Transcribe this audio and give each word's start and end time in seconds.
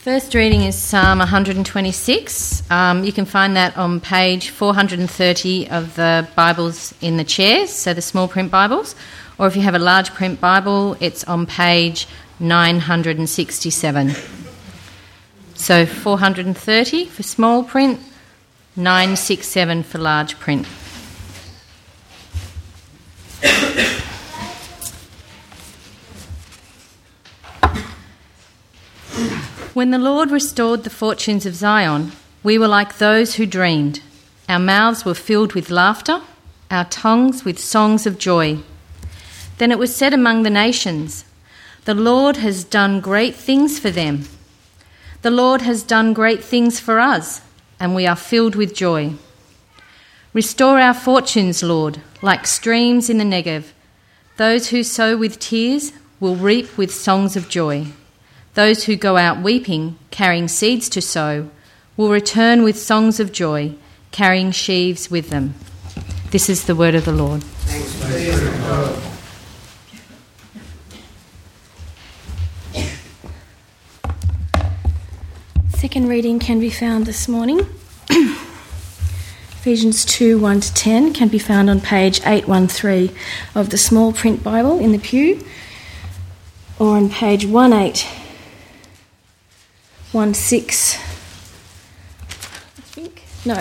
First 0.00 0.32
reading 0.32 0.62
is 0.62 0.76
Psalm 0.76 1.18
126. 1.18 2.70
Um, 2.70 3.04
you 3.04 3.12
can 3.12 3.26
find 3.26 3.54
that 3.56 3.76
on 3.76 4.00
page 4.00 4.48
430 4.48 5.68
of 5.68 5.94
the 5.94 6.26
Bibles 6.34 6.94
in 7.02 7.18
the 7.18 7.24
chairs, 7.24 7.68
so 7.68 7.92
the 7.92 8.00
small 8.00 8.26
print 8.26 8.50
Bibles. 8.50 8.94
Or 9.36 9.46
if 9.46 9.56
you 9.56 9.60
have 9.60 9.74
a 9.74 9.78
large 9.78 10.14
print 10.14 10.40
Bible, 10.40 10.96
it's 11.00 11.24
on 11.24 11.44
page 11.44 12.08
967. 12.38 14.12
So 15.52 15.84
430 15.84 17.04
for 17.04 17.22
small 17.22 17.62
print, 17.62 18.00
967 18.76 19.82
for 19.82 19.98
large 19.98 20.38
print. 20.38 20.66
When 29.72 29.92
the 29.92 29.98
Lord 29.98 30.32
restored 30.32 30.82
the 30.82 30.90
fortunes 30.90 31.46
of 31.46 31.54
Zion, 31.54 32.10
we 32.42 32.58
were 32.58 32.66
like 32.66 32.98
those 32.98 33.36
who 33.36 33.46
dreamed. 33.46 34.00
Our 34.48 34.58
mouths 34.58 35.04
were 35.04 35.14
filled 35.14 35.52
with 35.52 35.70
laughter, 35.70 36.22
our 36.72 36.86
tongues 36.86 37.44
with 37.44 37.56
songs 37.60 38.04
of 38.04 38.18
joy. 38.18 38.58
Then 39.58 39.70
it 39.70 39.78
was 39.78 39.94
said 39.94 40.12
among 40.12 40.42
the 40.42 40.50
nations, 40.50 41.24
The 41.84 41.94
Lord 41.94 42.38
has 42.38 42.64
done 42.64 43.00
great 43.00 43.36
things 43.36 43.78
for 43.78 43.90
them. 43.90 44.24
The 45.22 45.30
Lord 45.30 45.62
has 45.62 45.84
done 45.84 46.14
great 46.14 46.42
things 46.42 46.80
for 46.80 46.98
us, 46.98 47.40
and 47.78 47.94
we 47.94 48.08
are 48.08 48.16
filled 48.16 48.56
with 48.56 48.74
joy. 48.74 49.12
Restore 50.32 50.80
our 50.80 50.94
fortunes, 50.94 51.62
Lord, 51.62 52.00
like 52.22 52.44
streams 52.48 53.08
in 53.08 53.18
the 53.18 53.24
Negev. 53.24 53.66
Those 54.36 54.70
who 54.70 54.82
sow 54.82 55.16
with 55.16 55.38
tears 55.38 55.92
will 56.18 56.34
reap 56.34 56.76
with 56.76 56.92
songs 56.92 57.36
of 57.36 57.48
joy. 57.48 57.86
Those 58.54 58.84
who 58.84 58.96
go 58.96 59.16
out 59.16 59.42
weeping, 59.42 59.96
carrying 60.10 60.48
seeds 60.48 60.88
to 60.90 61.00
sow, 61.00 61.48
will 61.96 62.10
return 62.10 62.64
with 62.64 62.76
songs 62.76 63.20
of 63.20 63.30
joy, 63.30 63.74
carrying 64.10 64.50
sheaves 64.50 65.08
with 65.08 65.30
them. 65.30 65.54
This 66.32 66.48
is 66.48 66.64
the 66.64 66.74
word 66.74 66.96
of 66.96 67.04
the 67.04 67.12
Lord. 67.12 67.44
Second 75.68 76.08
reading 76.08 76.40
can 76.40 76.58
be 76.58 76.70
found 76.70 77.06
this 77.06 77.28
morning. 77.28 77.60
Ephesians 79.60 80.04
2 80.04 80.40
1 80.40 80.60
to 80.60 80.74
10 80.74 81.12
can 81.12 81.28
be 81.28 81.38
found 81.38 81.70
on 81.70 81.80
page 81.80 82.20
813 82.20 83.14
of 83.54 83.70
the 83.70 83.78
small 83.78 84.12
print 84.12 84.42
Bible 84.42 84.80
in 84.80 84.90
the 84.90 84.98
pew, 84.98 85.44
or 86.80 86.96
on 86.96 87.08
page 87.10 87.44
18 87.44 88.19
one 90.12 90.34
six, 90.34 90.96
I 90.96 92.82
think, 92.82 93.22
no, 93.44 93.54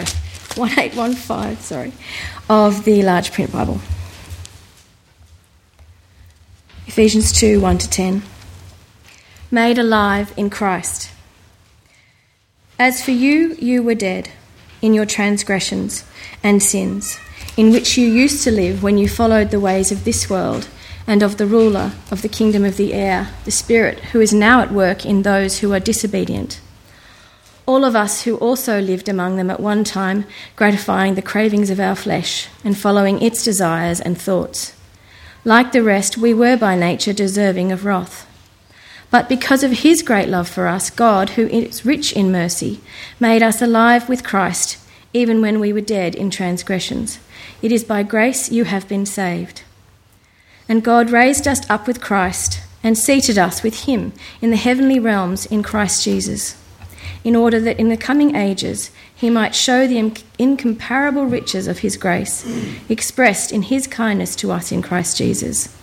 1815, 0.55 1.57
sorry, 1.57 1.93
of 2.49 2.83
the 2.85 3.03
large 3.03 3.31
print 3.31 3.51
Bible. 3.51 3.79
Ephesians 6.87 7.31
2 7.31 7.61
1 7.61 7.77
to 7.77 7.89
10. 7.89 8.23
Made 9.51 9.77
alive 9.77 10.33
in 10.35 10.49
Christ. 10.49 11.11
As 12.79 13.03
for 13.03 13.11
you, 13.11 13.55
you 13.59 13.83
were 13.83 13.95
dead 13.95 14.29
in 14.81 14.93
your 14.93 15.05
transgressions 15.05 16.03
and 16.43 16.63
sins, 16.63 17.19
in 17.55 17.71
which 17.71 17.97
you 17.97 18.07
used 18.07 18.43
to 18.43 18.51
live 18.51 18.81
when 18.81 18.97
you 18.97 19.07
followed 19.07 19.51
the 19.51 19.59
ways 19.59 19.91
of 19.91 20.03
this 20.03 20.29
world 20.29 20.67
and 21.09 21.23
of 21.23 21.37
the 21.37 21.47
ruler 21.47 21.91
of 22.11 22.21
the 22.21 22.29
kingdom 22.29 22.63
of 22.63 22.77
the 22.77 22.93
air, 22.93 23.29
the 23.43 23.49
Spirit, 23.49 23.99
who 24.11 24.21
is 24.21 24.31
now 24.31 24.61
at 24.61 24.71
work 24.71 25.07
in 25.07 25.23
those 25.23 25.57
who 25.57 25.73
are 25.73 25.79
disobedient. 25.79 26.61
All 27.65 27.83
of 27.83 27.95
us 27.95 28.25
who 28.25 28.37
also 28.37 28.79
lived 28.79 29.09
among 29.09 29.35
them 29.35 29.49
at 29.49 29.59
one 29.59 29.83
time, 29.83 30.25
gratifying 30.55 31.15
the 31.15 31.23
cravings 31.23 31.71
of 31.71 31.79
our 31.79 31.95
flesh 31.95 32.47
and 32.63 32.77
following 32.77 33.19
its 33.23 33.43
desires 33.43 33.99
and 33.99 34.21
thoughts. 34.21 34.75
Like 35.43 35.71
the 35.71 35.81
rest, 35.81 36.15
we 36.15 36.31
were 36.31 36.55
by 36.55 36.75
nature 36.75 37.13
deserving 37.13 37.71
of 37.71 37.85
wrath. 37.85 38.27
But 39.09 39.27
because 39.27 39.63
of 39.63 39.79
his 39.79 40.03
great 40.03 40.29
love 40.29 40.47
for 40.47 40.67
us, 40.67 40.91
God, 40.91 41.31
who 41.31 41.47
is 41.47 41.87
rich 41.87 42.13
in 42.13 42.31
mercy, 42.31 42.81
made 43.19 43.41
us 43.41 43.63
alive 43.63 44.07
with 44.07 44.23
Christ, 44.23 44.77
even 45.11 45.41
when 45.41 45.59
we 45.59 45.73
were 45.73 45.81
dead 45.81 46.13
in 46.13 46.29
transgressions. 46.29 47.17
It 47.63 47.71
is 47.71 47.83
by 47.83 48.03
grace 48.03 48.51
you 48.51 48.65
have 48.65 48.87
been 48.87 49.07
saved. 49.07 49.63
And 50.69 50.83
God 50.83 51.09
raised 51.09 51.47
us 51.47 51.67
up 51.67 51.87
with 51.87 51.99
Christ 51.99 52.61
and 52.83 52.95
seated 52.95 53.37
us 53.37 53.63
with 53.63 53.85
him 53.85 54.13
in 54.39 54.51
the 54.51 54.55
heavenly 54.55 54.99
realms 54.99 55.47
in 55.47 55.63
Christ 55.63 56.03
Jesus, 56.03 56.55
in 57.23 57.35
order 57.35 57.59
that 57.59 57.79
in 57.79 57.89
the 57.89 57.97
coming 57.97 58.35
ages 58.35 58.91
he 59.13 59.29
might 59.31 59.55
show 59.55 59.87
the 59.87 60.13
incomparable 60.37 61.25
riches 61.25 61.67
of 61.67 61.79
his 61.79 61.97
grace, 61.97 62.45
expressed 62.87 63.51
in 63.51 63.63
his 63.63 63.87
kindness 63.87 64.35
to 64.37 64.51
us 64.51 64.71
in 64.71 64.83
Christ 64.83 65.17
Jesus. 65.17 65.75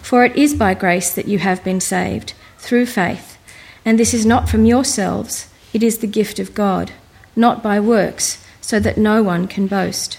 For 0.00 0.24
it 0.24 0.36
is 0.36 0.54
by 0.54 0.74
grace 0.74 1.12
that 1.12 1.28
you 1.28 1.40
have 1.40 1.62
been 1.64 1.80
saved, 1.80 2.32
through 2.56 2.86
faith, 2.86 3.36
and 3.84 3.98
this 3.98 4.14
is 4.14 4.24
not 4.24 4.48
from 4.48 4.64
yourselves, 4.64 5.48
it 5.72 5.82
is 5.82 5.98
the 5.98 6.06
gift 6.06 6.38
of 6.38 6.54
God, 6.54 6.92
not 7.34 7.62
by 7.62 7.80
works, 7.80 8.42
so 8.60 8.78
that 8.80 8.96
no 8.96 9.22
one 9.22 9.46
can 9.46 9.66
boast. 9.66 10.18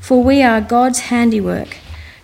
For 0.00 0.22
we 0.22 0.42
are 0.42 0.60
God's 0.60 1.00
handiwork 1.00 1.78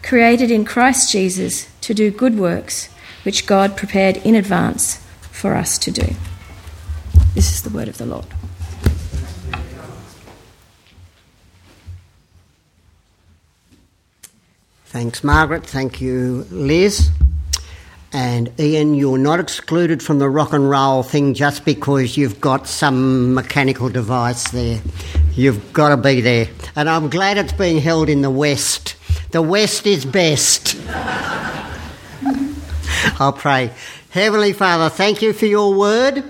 created 0.04 0.50
in 0.50 0.65
Christ 0.66 1.10
Jesus 1.10 1.66
to 1.81 1.94
do 1.94 2.10
good 2.10 2.38
works, 2.38 2.88
which 3.25 3.47
God 3.47 3.76
prepared 3.76 4.19
in 4.19 4.34
advance 4.34 4.97
for 5.31 5.54
us 5.54 5.78
to 5.78 5.91
do. 5.91 6.15
This 7.34 7.50
is 7.53 7.62
the 7.62 7.70
word 7.70 7.88
of 7.88 7.97
the 7.98 8.06
Lord. 8.06 8.26
Thanks, 14.84 15.25
Margaret. 15.25 15.66
Thank 15.66 16.00
you, 16.00 16.47
Liz. 16.50 17.10
And 18.12 18.53
Ian, 18.60 18.94
you're 18.94 19.19
not 19.19 19.41
excluded 19.41 20.03
from 20.03 20.20
the 20.20 20.28
rock 20.28 20.53
and 20.53 20.70
roll 20.70 21.03
thing 21.03 21.34
just 21.34 21.64
because 21.64 22.16
you've 22.16 22.41
got 22.41 22.69
some 22.69 23.34
mechanical 23.34 23.88
device 23.88 24.50
there. 24.53 24.81
You've 25.32 25.72
got 25.72 25.88
to 25.88 25.97
be 25.97 26.20
there. 26.20 26.47
And 26.76 26.88
I'm 26.88 27.10
glad 27.10 27.38
it's 27.38 27.53
being 27.53 27.78
held 27.78 28.09
in 28.09 28.22
the 28.22 28.31
West 28.31 28.94
the 29.34 29.42
West 29.42 29.84
is 29.84 30.04
best. 30.04 30.76
I'll 33.18 33.32
pray. 33.32 33.72
Heavenly 34.10 34.52
Father, 34.52 34.88
thank 34.88 35.22
you 35.22 35.32
for 35.32 35.46
your 35.46 35.74
word. 35.74 36.22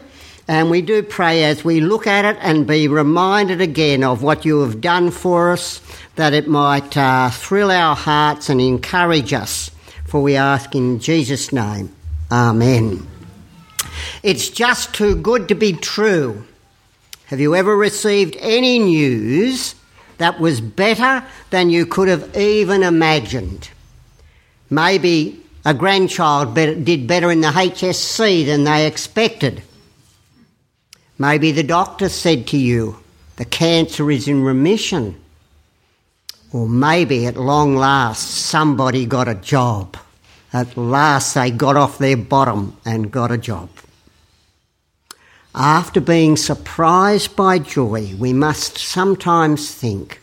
And 0.49 0.71
we 0.71 0.81
do 0.81 1.03
pray 1.03 1.45
as 1.45 1.63
we 1.63 1.83
look 1.83 2.07
at 2.07 2.25
it 2.25 2.39
and 2.41 2.67
be 2.67 2.89
reminded 2.89 3.61
again 3.61 4.03
of 4.03 4.23
what 4.23 4.47
you 4.47 4.63
have 4.63 4.81
done 4.81 5.11
for 5.11 5.53
us, 5.53 5.83
that 6.17 6.33
it 6.33 6.49
might 6.49 6.97
uh, 6.97 7.29
thrill 7.29 7.71
our 7.71 7.95
hearts 7.95 8.49
and 8.49 8.59
encourage 8.59 9.35
us. 9.35 9.71
For 10.07 10.23
we 10.23 10.37
ask 10.37 10.75
in 10.75 10.99
Jesus' 10.99 11.53
name. 11.53 11.95
Amen. 12.33 13.07
It's 14.23 14.49
just 14.49 14.95
too 14.95 15.15
good 15.15 15.49
to 15.49 15.55
be 15.55 15.75
true. 15.75 16.47
Have 17.27 17.39
you 17.39 17.55
ever 17.55 17.77
received 17.77 18.35
any 18.41 18.79
news 18.79 19.75
that 20.19 20.41
was 20.41 20.61
better 20.61 21.25
than 21.51 21.71
you 21.71 21.87
could 21.87 22.09
have 22.09 22.37
even 22.37 22.83
imagined. 22.83 23.71
Maybe 24.71 25.41
a 25.65 25.75
grandchild 25.75 26.55
did 26.55 27.07
better 27.07 27.31
in 27.31 27.41
the 27.41 27.49
HSC 27.49 28.47
than 28.47 28.65
they 28.65 28.87
expected. 28.87 29.63
Maybe 31.19 31.53
the 31.53 31.63
doctor 31.63 32.09
said 32.09 32.47
to 32.49 32.57
you, 32.57 32.99
the 33.37 33.45
cancer 33.45 34.11
is 34.11 34.29
in 34.29 34.43
remission. 34.43 35.21
Or 36.53 36.69
maybe 36.69 37.27
at 37.27 37.37
long 37.37 37.77
last 37.77 38.29
somebody 38.29 39.07
got 39.07 39.27
a 39.27 39.35
job. 39.35 39.97
At 40.53 40.77
last 40.77 41.35
they 41.35 41.51
got 41.51 41.77
off 41.77 41.99
their 41.99 42.17
bottom 42.17 42.77
and 42.85 43.11
got 43.11 43.33
a 43.33 43.39
job. 43.39 43.71
After 45.55 46.01
being 46.01 46.37
surprised 46.37 47.37
by 47.37 47.61
joy, 47.61 48.13
we 48.19 48.33
must 48.33 48.77
sometimes 48.77 49.73
think, 49.73 50.21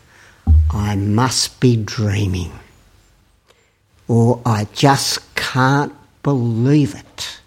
I 0.71 0.97
must 0.97 1.61
be 1.61 1.77
dreaming, 1.77 2.51
or 4.09 4.41
I 4.45 4.67
just 4.73 5.33
can't 5.35 5.93
believe 6.21 6.93
it. 6.95 7.39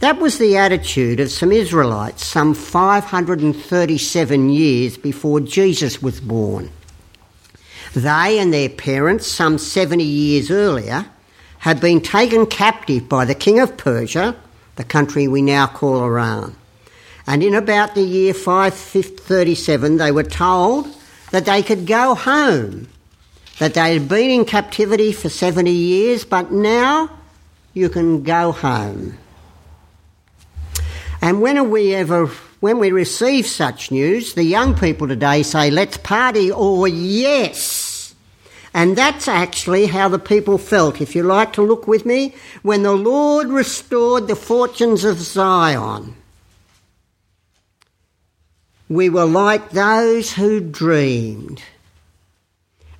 That 0.00 0.18
was 0.18 0.38
the 0.38 0.56
attitude 0.56 1.20
of 1.20 1.30
some 1.30 1.52
Israelites 1.52 2.24
some 2.24 2.52
537 2.52 4.50
years 4.50 4.96
before 4.96 5.38
Jesus 5.38 6.02
was 6.02 6.20
born. 6.20 6.70
They 7.94 8.40
and 8.40 8.52
their 8.52 8.68
parents, 8.68 9.28
some 9.28 9.56
70 9.56 10.02
years 10.02 10.50
earlier, 10.50 11.06
had 11.58 11.80
been 11.80 12.00
taken 12.00 12.46
captive 12.46 13.08
by 13.08 13.24
the 13.24 13.36
king 13.36 13.60
of 13.60 13.76
Persia 13.76 14.34
the 14.78 14.84
country 14.84 15.26
we 15.26 15.42
now 15.42 15.66
call 15.66 16.04
Iran. 16.04 16.54
And 17.26 17.42
in 17.42 17.52
about 17.52 17.96
the 17.96 18.00
year 18.00 18.32
537, 18.32 19.96
they 19.96 20.12
were 20.12 20.22
told 20.22 20.86
that 21.32 21.44
they 21.46 21.64
could 21.64 21.84
go 21.84 22.14
home, 22.14 22.88
that 23.58 23.74
they 23.74 23.92
had 23.92 24.08
been 24.08 24.30
in 24.30 24.44
captivity 24.44 25.12
for 25.12 25.28
70 25.28 25.70
years, 25.70 26.24
but 26.24 26.52
now 26.52 27.10
you 27.74 27.88
can 27.88 28.22
go 28.22 28.52
home. 28.52 29.18
And 31.20 31.42
when 31.42 31.70
we 31.70 31.92
ever, 31.94 32.26
when 32.60 32.78
we 32.78 32.92
receive 32.92 33.48
such 33.48 33.90
news, 33.90 34.34
the 34.34 34.44
young 34.44 34.76
people 34.76 35.08
today 35.08 35.42
say, 35.42 35.72
let's 35.72 35.98
party 35.98 36.52
or 36.52 36.86
yes. 36.86 37.87
And 38.78 38.94
that's 38.94 39.26
actually 39.26 39.86
how 39.86 40.08
the 40.08 40.20
people 40.20 40.56
felt. 40.56 41.00
If 41.00 41.16
you 41.16 41.24
like 41.24 41.52
to 41.54 41.62
look 41.62 41.88
with 41.88 42.06
me, 42.06 42.36
when 42.62 42.84
the 42.84 42.92
Lord 42.92 43.48
restored 43.48 44.28
the 44.28 44.36
fortunes 44.36 45.02
of 45.02 45.18
Zion, 45.18 46.14
we 48.88 49.08
were 49.08 49.24
like 49.24 49.70
those 49.70 50.34
who 50.34 50.60
dreamed. 50.60 51.60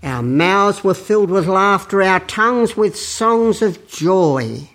Our 0.03 0.21
mouths 0.21 0.83
were 0.83 0.95
filled 0.95 1.31
with 1.31 1.47
laughter, 1.47 2.03
our 2.03 2.19
tongues 2.19 2.77
with 2.77 2.99
songs 2.99 3.63
of 3.63 3.87
joy. 3.87 4.69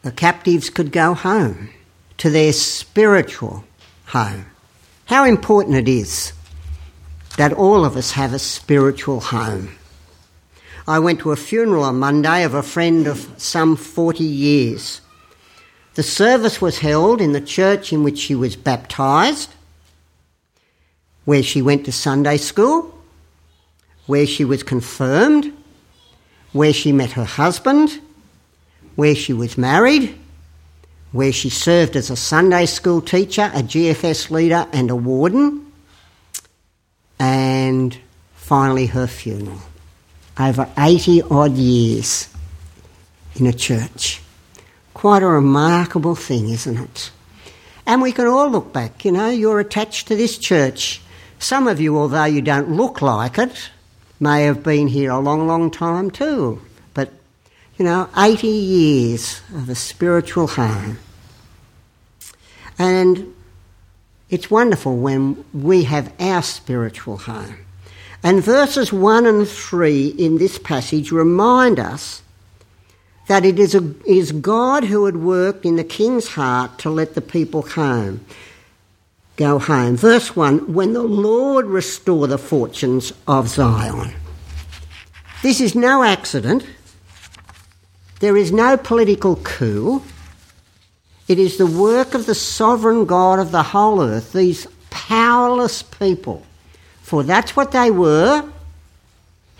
The 0.00 0.12
captives 0.12 0.70
could 0.70 0.90
go 0.90 1.12
home 1.12 1.68
to 2.16 2.30
their 2.30 2.54
spiritual 2.54 3.64
home. 4.06 4.46
How 5.04 5.26
important 5.26 5.76
it 5.76 5.86
is 5.86 6.32
that 7.36 7.52
all 7.52 7.84
of 7.84 7.96
us 7.96 8.12
have 8.12 8.32
a 8.32 8.38
spiritual 8.38 9.20
home. 9.20 9.76
I 10.88 10.98
went 10.98 11.20
to 11.20 11.32
a 11.32 11.36
funeral 11.36 11.84
on 11.84 11.98
Monday 11.98 12.44
of 12.44 12.54
a 12.54 12.62
friend 12.62 13.06
of 13.06 13.28
some 13.36 13.76
40 13.76 14.22
years. 14.22 15.00
The 15.94 16.02
service 16.02 16.60
was 16.60 16.78
held 16.78 17.20
in 17.20 17.32
the 17.32 17.40
church 17.40 17.92
in 17.92 18.04
which 18.04 18.18
she 18.18 18.34
was 18.34 18.54
baptised, 18.54 19.50
where 21.24 21.42
she 21.42 21.60
went 21.60 21.84
to 21.86 21.92
Sunday 21.92 22.36
school, 22.36 22.94
where 24.06 24.26
she 24.26 24.44
was 24.44 24.62
confirmed, 24.62 25.52
where 26.52 26.72
she 26.72 26.92
met 26.92 27.12
her 27.12 27.24
husband, 27.24 28.00
where 28.94 29.14
she 29.14 29.32
was 29.32 29.58
married, 29.58 30.16
where 31.12 31.32
she 31.32 31.50
served 31.50 31.96
as 31.96 32.10
a 32.10 32.16
Sunday 32.16 32.66
school 32.66 33.00
teacher, 33.00 33.50
a 33.54 33.62
GFS 33.62 34.30
leader, 34.30 34.68
and 34.72 34.90
a 34.90 34.96
warden, 34.96 35.65
and 37.18 37.96
finally 38.34 38.86
her 38.86 39.06
funeral. 39.06 39.60
Over 40.38 40.68
80 40.76 41.22
odd 41.22 41.52
years 41.52 42.28
in 43.36 43.46
a 43.46 43.52
church. 43.52 44.20
Quite 44.94 45.22
a 45.22 45.26
remarkable 45.26 46.14
thing, 46.14 46.48
isn't 46.50 46.76
it? 46.76 47.10
And 47.86 48.02
we 48.02 48.12
can 48.12 48.26
all 48.26 48.50
look 48.50 48.72
back, 48.72 49.04
you 49.04 49.12
know, 49.12 49.28
you're 49.28 49.60
attached 49.60 50.08
to 50.08 50.16
this 50.16 50.38
church. 50.38 51.00
Some 51.38 51.68
of 51.68 51.80
you, 51.80 51.96
although 51.96 52.24
you 52.24 52.42
don't 52.42 52.72
look 52.72 53.00
like 53.00 53.38
it, 53.38 53.70
may 54.18 54.42
have 54.42 54.62
been 54.62 54.88
here 54.88 55.10
a 55.10 55.20
long, 55.20 55.46
long 55.46 55.70
time 55.70 56.10
too. 56.10 56.60
But, 56.94 57.12
you 57.78 57.84
know, 57.84 58.08
80 58.16 58.48
years 58.48 59.40
of 59.54 59.68
a 59.68 59.74
spiritual 59.74 60.48
home. 60.48 60.98
And 62.78 63.34
it's 64.28 64.50
wonderful 64.50 64.96
when 64.96 65.44
we 65.52 65.84
have 65.84 66.12
our 66.18 66.42
spiritual 66.42 67.16
home. 67.18 67.58
And 68.22 68.42
verses 68.42 68.92
1 68.92 69.26
and 69.26 69.46
3 69.48 70.08
in 70.08 70.38
this 70.38 70.58
passage 70.58 71.12
remind 71.12 71.78
us 71.78 72.22
that 73.28 73.44
it 73.44 73.58
is, 73.58 73.74
a, 73.74 73.94
is 74.04 74.32
God 74.32 74.84
who 74.84 75.04
had 75.04 75.16
worked 75.16 75.64
in 75.64 75.76
the 75.76 75.84
king's 75.84 76.28
heart 76.28 76.78
to 76.80 76.90
let 76.90 77.14
the 77.14 77.20
people 77.20 77.62
home, 77.62 78.24
go 79.36 79.58
home. 79.58 79.96
Verse 79.96 80.34
1 80.34 80.72
When 80.72 80.92
the 80.92 81.02
Lord 81.02 81.66
restore 81.66 82.26
the 82.26 82.38
fortunes 82.38 83.12
of 83.28 83.48
Zion. 83.48 84.14
This 85.42 85.60
is 85.60 85.74
no 85.74 86.02
accident. 86.02 86.66
There 88.20 88.36
is 88.36 88.50
no 88.50 88.76
political 88.76 89.36
coup. 89.36 90.02
It 91.28 91.38
is 91.38 91.56
the 91.56 91.66
work 91.66 92.14
of 92.14 92.26
the 92.26 92.34
sovereign 92.34 93.04
God 93.04 93.38
of 93.38 93.50
the 93.50 93.62
whole 93.62 94.02
earth, 94.02 94.32
these 94.32 94.66
powerless 94.90 95.82
people. 95.82 96.44
For 97.02 97.22
that's 97.22 97.56
what 97.56 97.72
they 97.72 97.90
were. 97.90 98.48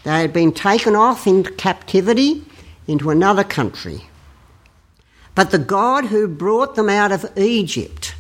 They 0.04 0.20
had 0.20 0.32
been 0.32 0.52
taken 0.52 0.94
off 0.94 1.26
in 1.26 1.42
captivity 1.42 2.44
into 2.86 3.10
another 3.10 3.42
country. 3.42 4.02
But 5.34 5.50
the 5.50 5.58
God 5.58 6.06
who 6.06 6.28
brought 6.28 6.76
them 6.76 6.88
out 6.88 7.12
of 7.12 7.36
Egypt 7.36 8.14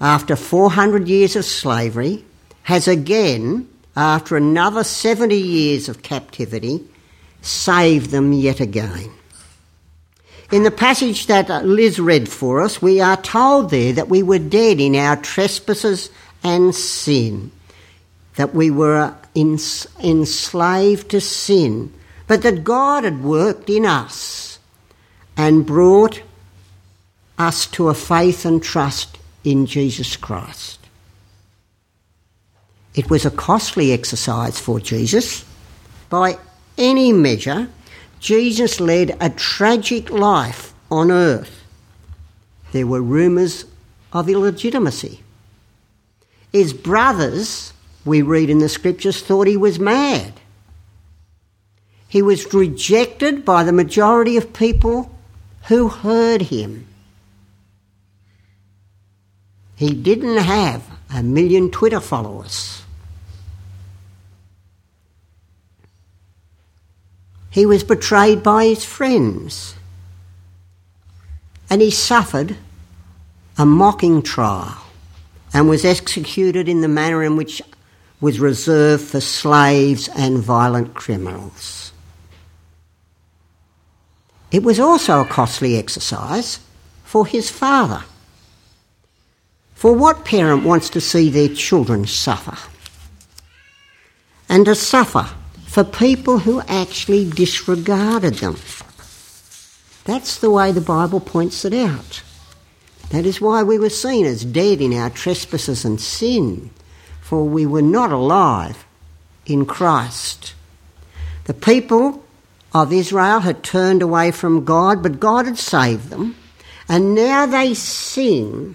after 0.00 0.36
400 0.36 1.08
years 1.08 1.34
of 1.34 1.44
slavery 1.44 2.24
has 2.62 2.86
again, 2.86 3.68
after 3.96 4.36
another 4.36 4.84
70 4.84 5.34
years 5.36 5.88
of 5.88 6.02
captivity, 6.02 6.84
saved 7.40 8.10
them 8.10 8.32
yet 8.32 8.60
again. 8.60 9.10
In 10.50 10.62
the 10.62 10.70
passage 10.70 11.26
that 11.26 11.66
Liz 11.66 12.00
read 12.00 12.28
for 12.28 12.62
us, 12.62 12.80
we 12.80 13.00
are 13.00 13.20
told 13.20 13.70
there 13.70 13.92
that 13.92 14.08
we 14.08 14.22
were 14.22 14.38
dead 14.38 14.80
in 14.80 14.96
our 14.96 15.16
trespasses 15.16 16.10
and 16.42 16.74
sin, 16.74 17.50
that 18.36 18.54
we 18.54 18.70
were 18.70 19.14
enslaved 19.34 21.10
to 21.10 21.20
sin, 21.20 21.92
but 22.26 22.42
that 22.42 22.64
God 22.64 23.04
had 23.04 23.22
worked 23.22 23.68
in 23.68 23.84
us 23.84 24.58
and 25.36 25.66
brought 25.66 26.22
us 27.38 27.66
to 27.66 27.88
a 27.88 27.94
faith 27.94 28.46
and 28.46 28.62
trust 28.62 29.18
in 29.44 29.66
Jesus 29.66 30.16
Christ. 30.16 30.80
It 32.94 33.10
was 33.10 33.26
a 33.26 33.30
costly 33.30 33.92
exercise 33.92 34.58
for 34.58 34.80
Jesus. 34.80 35.44
By 36.08 36.38
any 36.78 37.12
measure, 37.12 37.68
Jesus 38.20 38.80
led 38.80 39.16
a 39.20 39.30
tragic 39.30 40.10
life 40.10 40.74
on 40.90 41.10
earth. 41.10 41.64
There 42.72 42.86
were 42.86 43.02
rumours 43.02 43.64
of 44.12 44.28
illegitimacy. 44.28 45.20
His 46.52 46.72
brothers, 46.72 47.72
we 48.04 48.22
read 48.22 48.50
in 48.50 48.58
the 48.58 48.68
scriptures, 48.68 49.22
thought 49.22 49.46
he 49.46 49.56
was 49.56 49.78
mad. 49.78 50.32
He 52.08 52.22
was 52.22 52.52
rejected 52.54 53.44
by 53.44 53.64
the 53.64 53.72
majority 53.72 54.36
of 54.36 54.52
people 54.52 55.14
who 55.64 55.88
heard 55.88 56.42
him. 56.42 56.86
He 59.76 59.92
didn't 59.94 60.38
have 60.38 60.84
a 61.14 61.22
million 61.22 61.70
Twitter 61.70 62.00
followers. 62.00 62.82
He 67.50 67.66
was 67.66 67.84
betrayed 67.84 68.42
by 68.42 68.66
his 68.66 68.84
friends. 68.84 69.74
And 71.70 71.80
he 71.80 71.90
suffered 71.90 72.56
a 73.56 73.66
mocking 73.66 74.22
trial 74.22 74.78
and 75.52 75.68
was 75.68 75.84
executed 75.84 76.68
in 76.68 76.80
the 76.80 76.88
manner 76.88 77.22
in 77.22 77.36
which 77.36 77.62
was 78.20 78.40
reserved 78.40 79.04
for 79.04 79.20
slaves 79.20 80.08
and 80.08 80.38
violent 80.38 80.94
criminals. 80.94 81.92
It 84.50 84.62
was 84.62 84.80
also 84.80 85.20
a 85.20 85.26
costly 85.26 85.76
exercise 85.76 86.60
for 87.04 87.26
his 87.26 87.50
father. 87.50 88.04
For 89.74 89.92
what 89.92 90.24
parent 90.24 90.64
wants 90.64 90.90
to 90.90 91.00
see 91.00 91.28
their 91.28 91.48
children 91.48 92.06
suffer? 92.06 92.56
And 94.48 94.64
to 94.64 94.74
suffer 94.74 95.28
for 95.78 95.84
people 95.84 96.40
who 96.40 96.60
actually 96.62 97.30
disregarded 97.30 98.34
them. 98.34 98.56
That's 100.06 100.40
the 100.40 100.50
way 100.50 100.72
the 100.72 100.80
Bible 100.80 101.20
points 101.20 101.64
it 101.64 101.72
out. 101.72 102.24
That 103.10 103.24
is 103.24 103.40
why 103.40 103.62
we 103.62 103.78
were 103.78 103.88
seen 103.88 104.26
as 104.26 104.44
dead 104.44 104.80
in 104.80 104.92
our 104.92 105.08
trespasses 105.08 105.84
and 105.84 106.00
sin, 106.00 106.70
for 107.20 107.44
we 107.44 107.64
were 107.64 107.80
not 107.80 108.10
alive 108.10 108.86
in 109.46 109.66
Christ. 109.66 110.54
The 111.44 111.54
people 111.54 112.24
of 112.74 112.92
Israel 112.92 113.38
had 113.38 113.62
turned 113.62 114.02
away 114.02 114.32
from 114.32 114.64
God, 114.64 115.00
but 115.00 115.20
God 115.20 115.46
had 115.46 115.58
saved 115.58 116.10
them. 116.10 116.34
And 116.88 117.14
now 117.14 117.46
they 117.46 117.74
sing. 117.74 118.74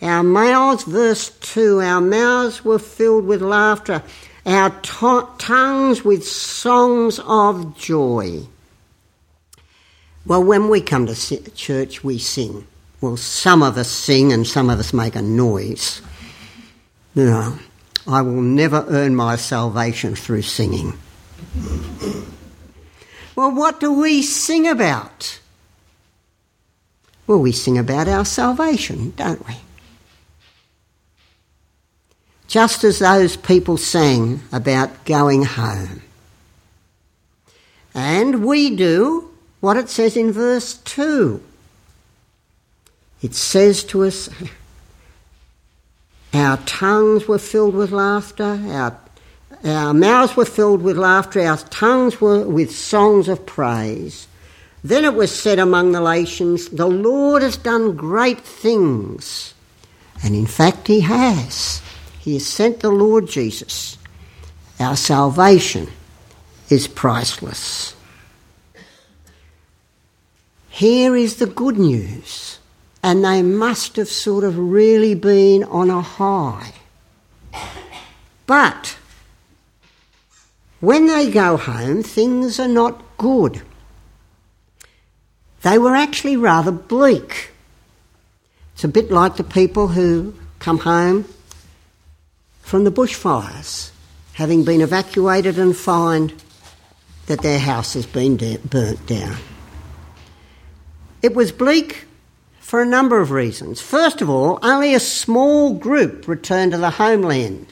Our 0.00 0.22
mouths, 0.22 0.84
verse 0.84 1.28
2, 1.28 1.82
our 1.82 2.00
mouths 2.00 2.64
were 2.64 2.78
filled 2.78 3.26
with 3.26 3.42
laughter, 3.42 4.02
our 4.46 4.70
to- 4.70 5.28
tongues 5.38 6.04
with 6.04 6.26
songs 6.26 7.18
of 7.20 7.76
joy. 7.76 8.46
Well, 10.26 10.42
when 10.42 10.68
we 10.68 10.80
come 10.80 11.06
to 11.06 11.50
church, 11.50 12.02
we 12.02 12.18
sing. 12.18 12.66
Well, 13.00 13.16
some 13.16 13.62
of 13.62 13.76
us 13.76 13.90
sing 13.90 14.32
and 14.32 14.46
some 14.46 14.70
of 14.70 14.78
us 14.78 14.92
make 14.92 15.14
a 15.14 15.22
noise. 15.22 16.00
You 17.14 17.26
know, 17.26 17.58
I 18.06 18.22
will 18.22 18.40
never 18.40 18.84
earn 18.88 19.14
my 19.14 19.36
salvation 19.36 20.14
through 20.14 20.42
singing. 20.42 20.98
Well, 23.36 23.52
what 23.54 23.80
do 23.80 23.92
we 23.92 24.22
sing 24.22 24.66
about? 24.66 25.40
Well, 27.26 27.38
we 27.38 27.52
sing 27.52 27.78
about 27.78 28.08
our 28.08 28.24
salvation, 28.24 29.12
don't 29.16 29.46
we? 29.46 29.54
Just 32.54 32.84
as 32.84 33.00
those 33.00 33.36
people 33.36 33.76
sang 33.76 34.40
about 34.52 35.04
going 35.06 35.42
home. 35.42 36.02
And 37.92 38.44
we 38.44 38.76
do 38.76 39.28
what 39.58 39.76
it 39.76 39.88
says 39.88 40.16
in 40.16 40.30
verse 40.30 40.74
2. 40.74 41.42
It 43.22 43.34
says 43.34 43.82
to 43.86 44.04
us, 44.04 44.30
Our 46.32 46.58
tongues 46.58 47.26
were 47.26 47.40
filled 47.40 47.74
with 47.74 47.90
laughter, 47.90 48.60
our, 48.68 49.00
our 49.64 49.92
mouths 49.92 50.36
were 50.36 50.44
filled 50.44 50.82
with 50.82 50.96
laughter, 50.96 51.40
our 51.40 51.56
tongues 51.56 52.20
were 52.20 52.46
with 52.46 52.70
songs 52.70 53.28
of 53.28 53.44
praise. 53.44 54.28
Then 54.84 55.04
it 55.04 55.14
was 55.14 55.36
said 55.36 55.58
among 55.58 55.90
the 55.90 56.08
nations, 56.08 56.68
The 56.68 56.86
Lord 56.86 57.42
has 57.42 57.56
done 57.56 57.96
great 57.96 58.42
things. 58.42 59.54
And 60.22 60.36
in 60.36 60.46
fact, 60.46 60.86
He 60.86 61.00
has. 61.00 61.82
He 62.24 62.32
has 62.32 62.46
sent 62.46 62.80
the 62.80 62.88
Lord 62.88 63.28
Jesus. 63.28 63.98
Our 64.80 64.96
salvation 64.96 65.88
is 66.70 66.88
priceless. 66.88 67.94
Here 70.70 71.14
is 71.14 71.36
the 71.36 71.44
good 71.44 71.76
news, 71.76 72.60
and 73.02 73.22
they 73.22 73.42
must 73.42 73.96
have 73.96 74.08
sort 74.08 74.42
of 74.42 74.58
really 74.58 75.14
been 75.14 75.64
on 75.64 75.90
a 75.90 76.00
high. 76.00 76.72
But 78.46 78.96
when 80.80 81.06
they 81.08 81.30
go 81.30 81.58
home, 81.58 82.02
things 82.02 82.58
are 82.58 82.68
not 82.68 83.02
good. 83.18 83.60
They 85.60 85.76
were 85.76 85.94
actually 85.94 86.38
rather 86.38 86.72
bleak. 86.72 87.50
It's 88.72 88.84
a 88.84 88.88
bit 88.88 89.10
like 89.10 89.36
the 89.36 89.44
people 89.44 89.88
who 89.88 90.34
come 90.58 90.78
home 90.78 91.26
from 92.64 92.84
the 92.84 92.90
bushfires, 92.90 93.90
having 94.32 94.64
been 94.64 94.80
evacuated 94.80 95.58
and 95.58 95.76
find 95.76 96.32
that 97.26 97.42
their 97.42 97.58
house 97.58 97.92
has 97.92 98.06
been 98.06 98.36
de- 98.36 98.58
burnt 98.58 99.06
down. 99.06 99.36
It 101.22 101.34
was 101.34 101.52
bleak 101.52 102.06
for 102.60 102.80
a 102.80 102.86
number 102.86 103.20
of 103.20 103.30
reasons. 103.30 103.80
First 103.80 104.22
of 104.22 104.30
all, 104.30 104.58
only 104.62 104.94
a 104.94 105.00
small 105.00 105.74
group 105.74 106.26
returned 106.26 106.72
to 106.72 106.78
the 106.78 106.90
homeland. 106.90 107.66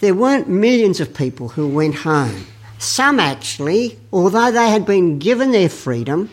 There 0.00 0.14
weren't 0.14 0.48
millions 0.48 0.98
of 1.00 1.14
people 1.14 1.50
who 1.50 1.68
went 1.68 1.94
home. 1.94 2.46
Some 2.78 3.20
actually, 3.20 3.98
although 4.12 4.50
they 4.50 4.70
had 4.70 4.86
been 4.86 5.18
given 5.18 5.52
their 5.52 5.68
freedom, 5.68 6.30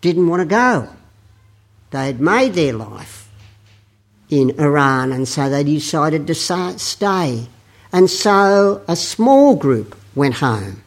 didn't 0.00 0.28
want 0.28 0.40
to 0.40 0.46
go. 0.46 0.88
They 1.90 2.06
had 2.06 2.20
made 2.20 2.54
their 2.54 2.74
life 2.74 3.19
in 4.30 4.58
Iran 4.60 5.12
and 5.12 5.28
so 5.28 5.50
they 5.50 5.64
decided 5.64 6.26
to 6.28 6.34
stay. 6.34 7.46
And 7.92 8.08
so 8.08 8.82
a 8.86 8.96
small 8.96 9.56
group 9.56 9.96
went 10.14 10.34
home. 10.34 10.82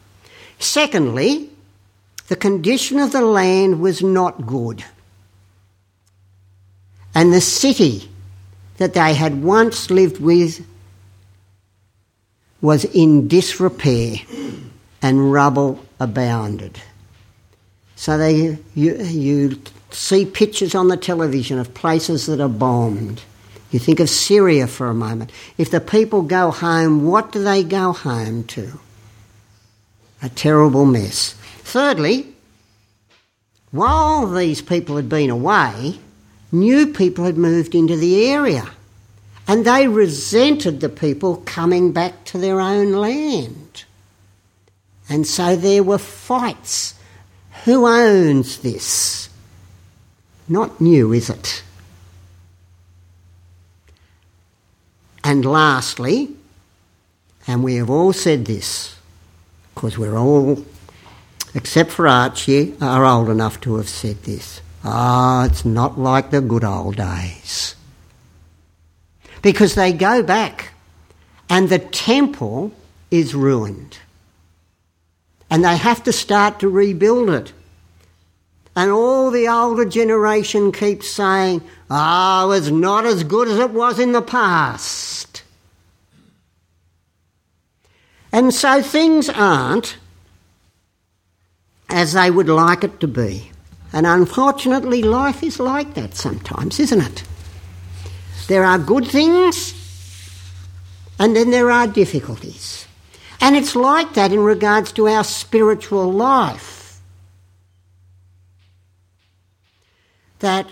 Secondly, 0.58 1.50
the 2.28 2.36
condition 2.36 2.98
of 2.98 3.12
the 3.12 3.20
land 3.20 3.80
was 3.80 4.02
not 4.02 4.46
good. 4.46 4.82
And 7.14 7.32
the 7.32 7.40
city 7.40 8.10
that 8.78 8.94
they 8.94 9.14
had 9.14 9.42
once 9.42 9.90
lived 9.90 10.20
with 10.20 10.66
was 12.60 12.86
in 12.86 13.28
disrepair 13.28 14.16
and 15.02 15.30
rubble 15.30 15.84
abounded. 16.00 16.80
So 17.94 18.16
they, 18.16 18.58
you, 18.74 18.96
you 18.96 19.60
see 19.90 20.24
pictures 20.24 20.74
on 20.74 20.88
the 20.88 20.96
television 20.96 21.58
of 21.58 21.74
places 21.74 22.26
that 22.26 22.40
are 22.40 22.48
bombed. 22.48 23.22
You 23.74 23.80
think 23.80 23.98
of 23.98 24.08
Syria 24.08 24.68
for 24.68 24.86
a 24.86 24.94
moment. 24.94 25.32
If 25.58 25.72
the 25.72 25.80
people 25.80 26.22
go 26.22 26.52
home, 26.52 27.08
what 27.08 27.32
do 27.32 27.42
they 27.42 27.64
go 27.64 27.92
home 27.92 28.44
to? 28.44 28.78
A 30.22 30.28
terrible 30.28 30.86
mess. 30.86 31.32
Thirdly, 31.64 32.32
while 33.72 34.28
these 34.28 34.62
people 34.62 34.94
had 34.94 35.08
been 35.08 35.28
away, 35.28 35.98
new 36.52 36.86
people 36.86 37.24
had 37.24 37.36
moved 37.36 37.74
into 37.74 37.96
the 37.96 38.26
area. 38.26 38.70
And 39.48 39.64
they 39.64 39.88
resented 39.88 40.78
the 40.78 40.88
people 40.88 41.42
coming 41.44 41.90
back 41.90 42.26
to 42.26 42.38
their 42.38 42.60
own 42.60 42.92
land. 42.92 43.82
And 45.08 45.26
so 45.26 45.56
there 45.56 45.82
were 45.82 45.98
fights. 45.98 46.94
Who 47.64 47.88
owns 47.88 48.58
this? 48.58 49.28
Not 50.48 50.80
new, 50.80 51.12
is 51.12 51.28
it? 51.28 51.64
And 55.24 55.44
lastly, 55.46 56.28
and 57.46 57.64
we 57.64 57.76
have 57.76 57.88
all 57.88 58.12
said 58.12 58.44
this, 58.44 58.94
because 59.74 59.96
we're 59.96 60.18
all, 60.18 60.64
except 61.54 61.90
for 61.90 62.06
Archie, 62.06 62.74
are 62.80 63.06
old 63.06 63.30
enough 63.30 63.58
to 63.62 63.76
have 63.76 63.88
said 63.88 64.22
this. 64.24 64.60
Ah, 64.84 65.42
oh, 65.42 65.46
it's 65.46 65.64
not 65.64 65.98
like 65.98 66.30
the 66.30 66.42
good 66.42 66.62
old 66.62 66.96
days. 66.96 67.74
Because 69.40 69.74
they 69.74 69.94
go 69.94 70.22
back 70.22 70.74
and 71.48 71.70
the 71.70 71.78
temple 71.78 72.72
is 73.10 73.34
ruined 73.34 73.98
and 75.50 75.64
they 75.64 75.76
have 75.76 76.02
to 76.04 76.12
start 76.12 76.60
to 76.60 76.68
rebuild 76.68 77.30
it. 77.30 77.52
And 78.76 78.90
all 78.90 79.30
the 79.30 79.48
older 79.48 79.84
generation 79.84 80.72
keeps 80.72 81.08
saying, 81.08 81.62
oh, 81.90 82.50
it's 82.50 82.70
not 82.70 83.06
as 83.06 83.22
good 83.22 83.48
as 83.48 83.58
it 83.58 83.70
was 83.70 83.98
in 83.98 84.12
the 84.12 84.22
past. 84.22 85.42
And 88.32 88.52
so 88.52 88.82
things 88.82 89.28
aren't 89.28 89.96
as 91.88 92.14
they 92.14 92.32
would 92.32 92.48
like 92.48 92.82
it 92.82 92.98
to 92.98 93.06
be. 93.06 93.52
And 93.92 94.08
unfortunately, 94.08 95.02
life 95.02 95.44
is 95.44 95.60
like 95.60 95.94
that 95.94 96.16
sometimes, 96.16 96.80
isn't 96.80 97.00
it? 97.00 97.22
There 98.48 98.64
are 98.64 98.78
good 98.78 99.06
things, 99.06 99.72
and 101.20 101.36
then 101.36 101.52
there 101.52 101.70
are 101.70 101.86
difficulties. 101.86 102.88
And 103.40 103.54
it's 103.54 103.76
like 103.76 104.14
that 104.14 104.32
in 104.32 104.40
regards 104.40 104.90
to 104.92 105.06
our 105.06 105.22
spiritual 105.22 106.10
life. 106.12 106.73
That 110.44 110.66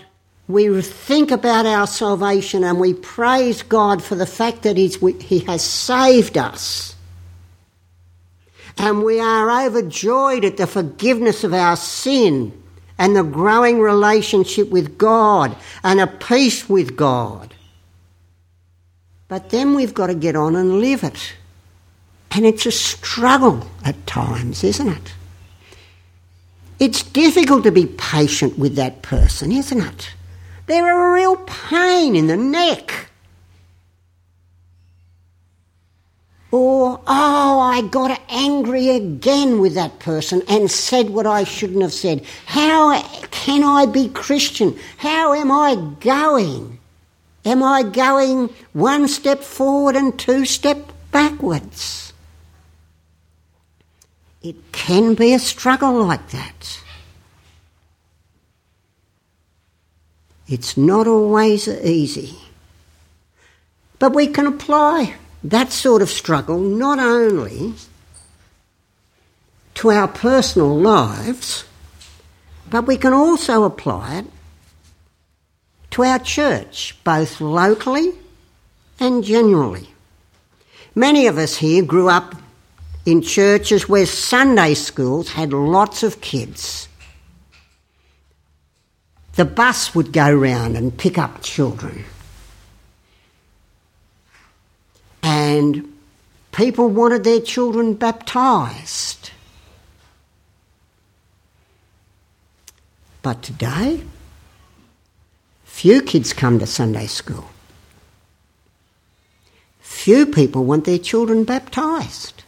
we 0.47 0.83
think 0.83 1.31
about 1.31 1.65
our 1.65 1.87
salvation 1.87 2.63
and 2.63 2.79
we 2.79 2.93
praise 2.93 3.63
God 3.63 4.03
for 4.03 4.13
the 4.13 4.27
fact 4.27 4.61
that 4.61 4.77
he's, 4.77 4.97
He 5.19 5.39
has 5.39 5.63
saved 5.63 6.37
us. 6.37 6.95
And 8.77 9.03
we 9.03 9.19
are 9.19 9.65
overjoyed 9.65 10.45
at 10.45 10.57
the 10.57 10.67
forgiveness 10.67 11.43
of 11.43 11.55
our 11.55 11.75
sin 11.75 12.53
and 12.99 13.15
the 13.15 13.23
growing 13.23 13.79
relationship 13.79 14.69
with 14.69 14.95
God 14.99 15.57
and 15.83 15.99
a 15.99 16.05
peace 16.05 16.69
with 16.69 16.95
God. 16.95 17.51
But 19.27 19.49
then 19.49 19.73
we've 19.73 19.95
got 19.95 20.07
to 20.07 20.13
get 20.13 20.35
on 20.35 20.55
and 20.55 20.81
live 20.81 21.03
it. 21.03 21.33
And 22.29 22.45
it's 22.45 22.67
a 22.67 22.71
struggle 22.71 23.65
at 23.83 24.05
times, 24.05 24.63
isn't 24.63 24.89
it? 24.89 25.15
It's 26.79 27.03
difficult 27.03 27.63
to 27.63 27.71
be 27.71 27.85
patient 27.85 28.57
with 28.57 28.75
that 28.75 29.01
person, 29.01 29.51
isn't 29.51 29.81
it? 29.81 30.11
They're 30.65 31.09
a 31.09 31.13
real 31.13 31.37
pain 31.37 32.15
in 32.15 32.27
the 32.27 32.37
neck. 32.37 33.09
Or, 36.51 37.01
oh, 37.07 37.59
I 37.59 37.81
got 37.81 38.21
angry 38.29 38.89
again 38.89 39.59
with 39.59 39.73
that 39.73 39.97
person 39.99 40.43
and 40.47 40.69
said 40.69 41.09
what 41.09 41.25
I 41.25 41.45
shouldn't 41.45 41.81
have 41.81 41.93
said. 41.93 42.23
How 42.45 43.01
can 43.31 43.63
I 43.63 43.87
be 43.87 44.09
Christian? 44.09 44.77
How 44.97 45.33
am 45.33 45.51
I 45.51 45.75
going? 45.99 46.79
Am 47.45 47.63
I 47.63 47.83
going 47.83 48.49
one 48.73 49.07
step 49.07 49.41
forward 49.41 49.95
and 49.95 50.17
two 50.17 50.45
step 50.45 50.91
backwards? 51.11 52.02
It 54.43 54.73
can 54.73 55.13
be 55.15 55.33
a 55.33 55.39
struggle 55.39 56.03
like 56.03 56.31
that. 56.31 56.81
It's 60.47 60.75
not 60.75 61.07
always 61.07 61.69
easy. 61.69 62.37
But 63.99 64.13
we 64.13 64.27
can 64.27 64.45
apply 64.45 65.15
that 65.45 65.71
sort 65.71 66.01
of 66.01 66.09
struggle 66.09 66.59
not 66.59 66.99
only 66.99 67.73
to 69.75 69.91
our 69.91 70.09
personal 70.09 70.77
lives, 70.77 71.63
but 72.69 72.85
we 72.85 72.97
can 72.97 73.13
also 73.13 73.63
apply 73.63 74.17
it 74.17 74.25
to 75.91 76.03
our 76.03 76.19
church, 76.19 76.97
both 77.05 77.39
locally 77.39 78.11
and 78.99 79.23
generally. 79.23 79.87
Many 80.95 81.27
of 81.27 81.37
us 81.37 81.57
here 81.57 81.83
grew 81.83 82.09
up 82.09 82.35
in 83.05 83.21
churches 83.21 83.89
where 83.89 84.05
Sunday 84.05 84.73
schools 84.73 85.29
had 85.29 85.51
lots 85.51 86.03
of 86.03 86.21
kids. 86.21 86.87
The 89.35 89.45
bus 89.45 89.95
would 89.95 90.13
go 90.13 90.33
round 90.33 90.77
and 90.77 90.95
pick 90.95 91.17
up 91.17 91.41
children. 91.41 92.05
And 95.21 95.91
people 96.51 96.87
wanted 96.87 97.23
their 97.23 97.41
children 97.41 97.95
baptised. 97.95 99.31
But 103.21 103.41
today, 103.41 104.03
few 105.63 106.01
kids 106.01 106.33
come 106.33 106.59
to 106.59 106.67
Sunday 106.67 107.07
school. 107.07 107.45
Few 109.79 110.25
people 110.25 110.65
want 110.65 110.85
their 110.85 110.99
children 110.99 111.45
baptised. 111.45 112.42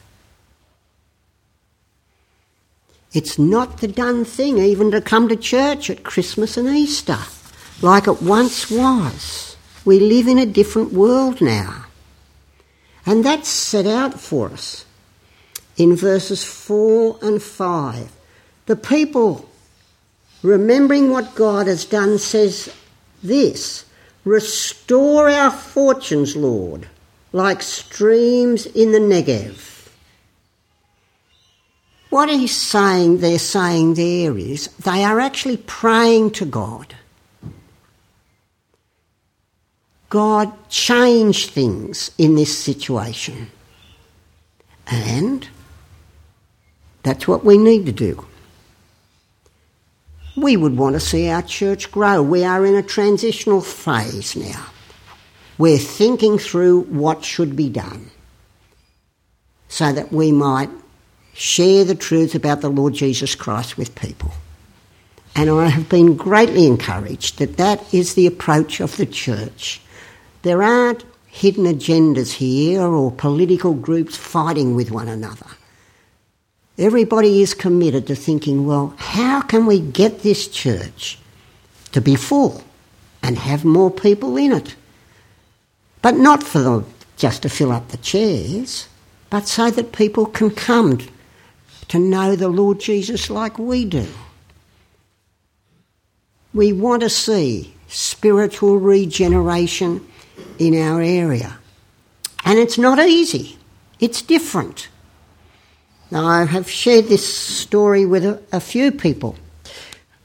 It's 3.15 3.39
not 3.39 3.77
the 3.77 3.87
done 3.87 4.25
thing 4.25 4.57
even 4.57 4.91
to 4.91 4.99
come 4.99 5.29
to 5.29 5.37
church 5.37 5.89
at 5.89 6.03
Christmas 6.03 6.57
and 6.57 6.67
Easter 6.67 7.17
like 7.81 8.07
it 8.07 8.21
once 8.21 8.69
was. 8.69 9.55
We 9.85 10.01
live 10.01 10.27
in 10.27 10.37
a 10.37 10.45
different 10.45 10.91
world 10.91 11.39
now. 11.39 11.85
And 13.05 13.23
that's 13.23 13.47
set 13.47 13.87
out 13.87 14.19
for 14.19 14.49
us 14.49 14.85
in 15.77 15.95
verses 15.95 16.43
4 16.43 17.19
and 17.21 17.41
5. 17.41 18.11
The 18.65 18.75
people, 18.75 19.49
remembering 20.43 21.09
what 21.09 21.35
God 21.35 21.67
has 21.67 21.85
done, 21.85 22.17
says 22.17 22.75
this 23.23 23.85
Restore 24.25 25.29
our 25.29 25.51
fortunes, 25.51 26.35
Lord, 26.35 26.89
like 27.31 27.61
streams 27.61 28.65
in 28.65 28.91
the 28.91 28.99
Negev. 28.99 29.74
What 32.15 32.29
he's 32.29 32.55
saying, 32.55 33.17
they're 33.17 33.37
saying 33.37 33.95
there 33.95 34.37
is, 34.37 34.67
they 34.77 35.03
are 35.03 35.19
actually 35.19 35.57
praying 35.57 36.31
to 36.39 36.45
God. 36.45 36.95
God, 40.07 40.53
change 40.69 41.49
things 41.49 42.11
in 42.17 42.35
this 42.35 42.57
situation. 42.57 43.51
And 44.87 45.45
that's 47.03 47.27
what 47.27 47.43
we 47.43 47.57
need 47.57 47.85
to 47.87 47.91
do. 47.91 48.25
We 50.37 50.55
would 50.55 50.77
want 50.77 50.93
to 50.93 51.01
see 51.01 51.27
our 51.27 51.41
church 51.41 51.91
grow. 51.91 52.23
We 52.23 52.45
are 52.45 52.65
in 52.65 52.75
a 52.75 52.81
transitional 52.81 53.59
phase 53.59 54.37
now. 54.37 54.67
We're 55.57 55.77
thinking 55.77 56.37
through 56.37 56.83
what 56.83 57.25
should 57.25 57.57
be 57.57 57.67
done 57.67 58.09
so 59.67 59.91
that 59.91 60.13
we 60.13 60.31
might 60.31 60.69
share 61.35 61.83
the 61.83 61.95
truth 61.95 62.33
about 62.33 62.61
the 62.61 62.69
Lord 62.69 62.93
Jesus 62.93 63.35
Christ 63.35 63.77
with 63.77 63.93
people. 63.93 64.31
And 65.35 65.49
I 65.49 65.67
have 65.67 65.89
been 65.89 66.15
greatly 66.15 66.65
encouraged 66.65 67.39
that 67.39 67.57
that 67.57 67.93
is 67.93 68.13
the 68.13 68.25
approach 68.25 68.79
of 68.79 68.95
the 68.95 69.05
church. 69.05 69.81
There 70.43 70.63
aren't 70.63 71.03
hidden 71.27 71.65
agendas 71.65 72.31
here 72.31 72.81
or 72.81 73.11
political 73.11 73.73
groups 73.73 74.15
fighting 74.15 74.75
with 74.75 74.91
one 74.91 75.09
another. 75.09 75.47
Everybody 76.77 77.41
is 77.41 77.53
committed 77.53 78.07
to 78.07 78.15
thinking, 78.15 78.65
well, 78.65 78.93
how 78.97 79.41
can 79.41 79.65
we 79.65 79.81
get 79.81 80.19
this 80.21 80.47
church 80.47 81.19
to 81.91 81.99
be 81.99 82.15
full 82.15 82.63
and 83.21 83.37
have 83.37 83.65
more 83.65 83.91
people 83.91 84.37
in 84.37 84.53
it? 84.53 84.75
But 86.01 86.15
not 86.15 86.43
for 86.43 86.59
them 86.59 86.85
just 87.17 87.41
to 87.41 87.49
fill 87.49 87.73
up 87.73 87.89
the 87.89 87.97
chairs, 87.97 88.87
but 89.29 89.49
so 89.49 89.69
that 89.69 89.91
people 89.91 90.25
can 90.25 90.49
come 90.49 90.99
to 91.89 91.99
know 91.99 92.35
the 92.35 92.49
Lord 92.49 92.79
Jesus 92.79 93.29
like 93.29 93.57
we 93.59 93.85
do. 93.85 94.07
We 96.53 96.73
want 96.73 97.01
to 97.01 97.09
see 97.09 97.73
spiritual 97.87 98.77
regeneration 98.77 100.05
in 100.57 100.79
our 100.79 101.01
area. 101.01 101.57
And 102.45 102.59
it's 102.59 102.77
not 102.77 102.99
easy, 102.99 103.57
it's 103.99 104.21
different. 104.21 104.89
Now, 106.11 106.25
I 106.25 106.45
have 106.45 106.69
shared 106.69 107.05
this 107.05 107.25
story 107.25 108.05
with 108.05 108.23
a, 108.23 108.41
a 108.51 108.59
few 108.59 108.91
people. 108.91 109.35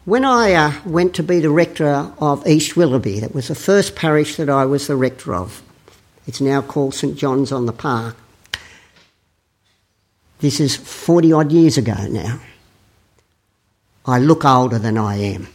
When 0.04 0.24
I 0.24 0.52
uh, 0.52 0.72
went 0.84 1.14
to 1.14 1.22
be 1.22 1.40
the 1.40 1.50
rector 1.50 2.12
of 2.18 2.46
East 2.46 2.76
Willoughby, 2.76 3.20
that 3.20 3.34
was 3.34 3.48
the 3.48 3.54
first 3.54 3.96
parish 3.96 4.36
that 4.36 4.50
I 4.50 4.66
was 4.66 4.86
the 4.86 4.96
rector 4.96 5.34
of. 5.34 5.62
It's 6.26 6.40
now 6.40 6.62
called 6.62 6.94
St 6.94 7.16
John's 7.16 7.50
on 7.50 7.66
the 7.66 7.72
Park. 7.72 8.16
This 10.40 10.58
is 10.58 10.74
40 10.74 11.32
odd 11.32 11.52
years 11.52 11.76
ago 11.76 12.06
now. 12.08 12.40
I 14.06 14.18
look 14.18 14.44
older 14.44 14.78
than 14.78 14.96
I 14.96 15.16
am. 15.16 15.48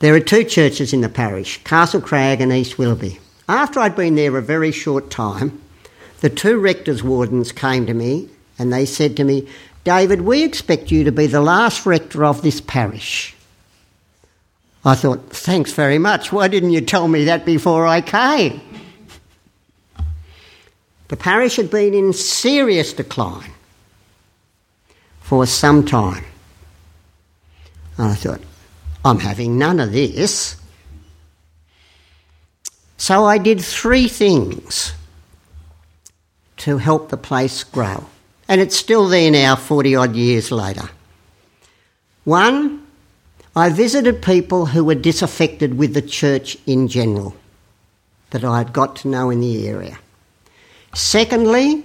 There 0.00 0.14
are 0.14 0.20
two 0.20 0.44
churches 0.44 0.92
in 0.92 1.00
the 1.00 1.08
parish, 1.08 1.62
Castlecrag 1.62 2.40
and 2.40 2.52
East 2.52 2.78
Willoughby. 2.78 3.18
After 3.48 3.80
I'd 3.80 3.96
been 3.96 4.16
there 4.16 4.36
a 4.36 4.42
very 4.42 4.72
short 4.72 5.10
time, 5.10 5.60
the 6.20 6.30
two 6.30 6.58
rectors' 6.58 7.02
wardens 7.02 7.52
came 7.52 7.86
to 7.86 7.94
me 7.94 8.28
and 8.58 8.72
they 8.72 8.84
said 8.84 9.16
to 9.16 9.24
me, 9.24 9.48
David, 9.84 10.22
we 10.22 10.42
expect 10.42 10.90
you 10.90 11.04
to 11.04 11.12
be 11.12 11.26
the 11.26 11.40
last 11.40 11.86
rector 11.86 12.24
of 12.24 12.42
this 12.42 12.60
parish. 12.60 13.34
I 14.84 14.94
thought, 14.94 15.30
thanks 15.30 15.72
very 15.72 15.98
much. 15.98 16.32
Why 16.32 16.48
didn't 16.48 16.70
you 16.70 16.80
tell 16.80 17.08
me 17.08 17.24
that 17.24 17.44
before 17.44 17.86
I 17.86 18.00
came? 18.00 18.60
The 21.08 21.16
parish 21.16 21.56
had 21.56 21.70
been 21.70 21.94
in 21.94 22.12
serious 22.12 22.92
decline 22.92 23.50
for 25.20 25.46
some 25.46 25.84
time. 25.84 26.24
And 27.96 28.08
I 28.08 28.14
thought, 28.14 28.40
I'm 29.04 29.18
having 29.18 29.58
none 29.58 29.80
of 29.80 29.92
this. 29.92 30.56
So 32.98 33.24
I 33.24 33.38
did 33.38 33.60
three 33.60 34.08
things 34.08 34.92
to 36.58 36.78
help 36.78 37.08
the 37.08 37.16
place 37.16 37.64
grow. 37.64 38.04
And 38.48 38.60
it's 38.60 38.76
still 38.76 39.08
there 39.08 39.30
now, 39.30 39.56
40 39.56 39.94
odd 39.94 40.16
years 40.16 40.50
later. 40.50 40.88
One, 42.24 42.86
I 43.56 43.70
visited 43.70 44.22
people 44.22 44.66
who 44.66 44.84
were 44.84 44.94
disaffected 44.94 45.78
with 45.78 45.94
the 45.94 46.02
church 46.02 46.56
in 46.66 46.88
general 46.88 47.34
that 48.30 48.44
I 48.44 48.58
had 48.58 48.72
got 48.72 48.96
to 48.96 49.08
know 49.08 49.30
in 49.30 49.40
the 49.40 49.66
area. 49.66 49.98
Secondly, 50.94 51.84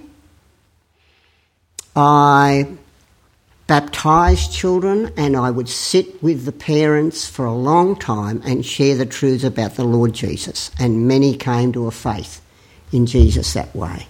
I 1.94 2.66
baptised 3.66 4.52
children 4.52 5.12
and 5.16 5.36
I 5.36 5.50
would 5.50 5.68
sit 5.68 6.22
with 6.22 6.44
the 6.44 6.52
parents 6.52 7.26
for 7.26 7.44
a 7.44 7.54
long 7.54 7.96
time 7.96 8.42
and 8.44 8.64
share 8.64 8.96
the 8.96 9.06
truths 9.06 9.44
about 9.44 9.74
the 9.76 9.84
Lord 9.84 10.12
Jesus. 10.12 10.70
And 10.78 11.08
many 11.08 11.36
came 11.36 11.72
to 11.72 11.86
a 11.86 11.90
faith 11.90 12.42
in 12.92 13.06
Jesus 13.06 13.54
that 13.54 13.74
way. 13.74 14.06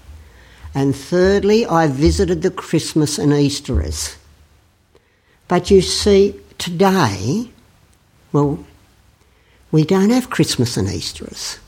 And 0.74 0.94
thirdly, 0.94 1.64
I 1.66 1.86
visited 1.86 2.42
the 2.42 2.50
Christmas 2.50 3.18
and 3.18 3.32
Easterers. 3.32 4.16
But 5.46 5.70
you 5.70 5.82
see, 5.82 6.40
today, 6.58 7.50
well, 8.32 8.64
we 9.70 9.84
don't 9.84 10.10
have 10.10 10.30
Christmas 10.30 10.76
and 10.76 10.88
Easterers. 10.88 11.60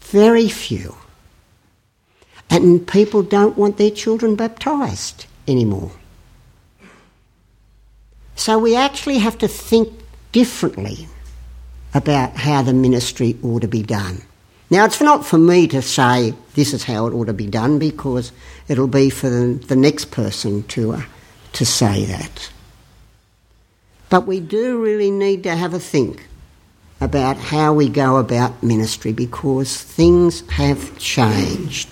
Very 0.00 0.48
few. 0.48 0.96
And 2.54 2.86
people 2.86 3.24
don't 3.24 3.58
want 3.58 3.78
their 3.78 3.90
children 3.90 4.36
baptised 4.36 5.26
anymore. 5.48 5.90
So 8.36 8.60
we 8.60 8.76
actually 8.76 9.18
have 9.18 9.36
to 9.38 9.48
think 9.48 9.92
differently 10.30 11.08
about 11.94 12.36
how 12.36 12.62
the 12.62 12.72
ministry 12.72 13.36
ought 13.42 13.62
to 13.62 13.68
be 13.68 13.82
done. 13.82 14.22
Now, 14.70 14.84
it's 14.84 15.00
not 15.00 15.26
for 15.26 15.36
me 15.36 15.66
to 15.66 15.82
say 15.82 16.32
this 16.54 16.72
is 16.72 16.84
how 16.84 17.06
it 17.08 17.12
ought 17.12 17.24
to 17.24 17.32
be 17.32 17.48
done 17.48 17.80
because 17.80 18.30
it'll 18.68 18.86
be 18.86 19.10
for 19.10 19.28
the, 19.28 19.76
next 19.76 20.12
person 20.12 20.62
to, 20.68 20.92
uh, 20.92 21.02
to 21.54 21.66
say 21.66 22.04
that. 22.04 22.52
But 24.10 24.28
we 24.28 24.38
do 24.38 24.80
really 24.80 25.10
need 25.10 25.42
to 25.42 25.56
have 25.56 25.74
a 25.74 25.80
think 25.80 26.28
about 27.00 27.36
how 27.36 27.74
we 27.74 27.88
go 27.88 28.16
about 28.16 28.62
ministry 28.62 29.12
because 29.12 29.76
things 29.76 30.48
have 30.50 30.96
changed. 30.98 31.88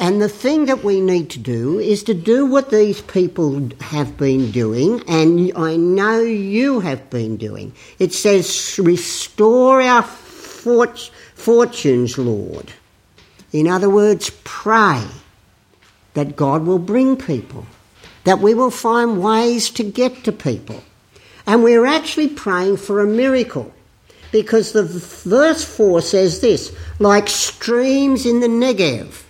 And 0.00 0.22
the 0.22 0.30
thing 0.30 0.64
that 0.64 0.82
we 0.82 1.02
need 1.02 1.28
to 1.30 1.38
do 1.38 1.78
is 1.78 2.02
to 2.04 2.14
do 2.14 2.46
what 2.46 2.70
these 2.70 3.02
people 3.02 3.68
have 3.82 4.16
been 4.16 4.50
doing, 4.50 5.04
and 5.06 5.52
I 5.54 5.76
know 5.76 6.20
you 6.20 6.80
have 6.80 7.10
been 7.10 7.36
doing. 7.36 7.74
It 7.98 8.14
says, 8.14 8.80
Restore 8.82 9.82
our 9.82 10.02
fort- 10.02 11.10
fortunes, 11.34 12.16
Lord. 12.16 12.72
In 13.52 13.68
other 13.68 13.90
words, 13.90 14.30
pray 14.42 15.04
that 16.14 16.34
God 16.34 16.64
will 16.64 16.78
bring 16.78 17.16
people, 17.16 17.66
that 18.24 18.38
we 18.38 18.54
will 18.54 18.70
find 18.70 19.22
ways 19.22 19.68
to 19.68 19.84
get 19.84 20.24
to 20.24 20.32
people. 20.32 20.82
And 21.46 21.62
we're 21.62 21.84
actually 21.84 22.28
praying 22.28 22.78
for 22.78 23.00
a 23.00 23.06
miracle 23.06 23.70
because 24.32 24.72
the 24.72 24.84
verse 24.84 25.62
4 25.62 26.00
says 26.00 26.40
this 26.40 26.74
like 26.98 27.28
streams 27.28 28.24
in 28.24 28.40
the 28.40 28.48
Negev. 28.48 29.24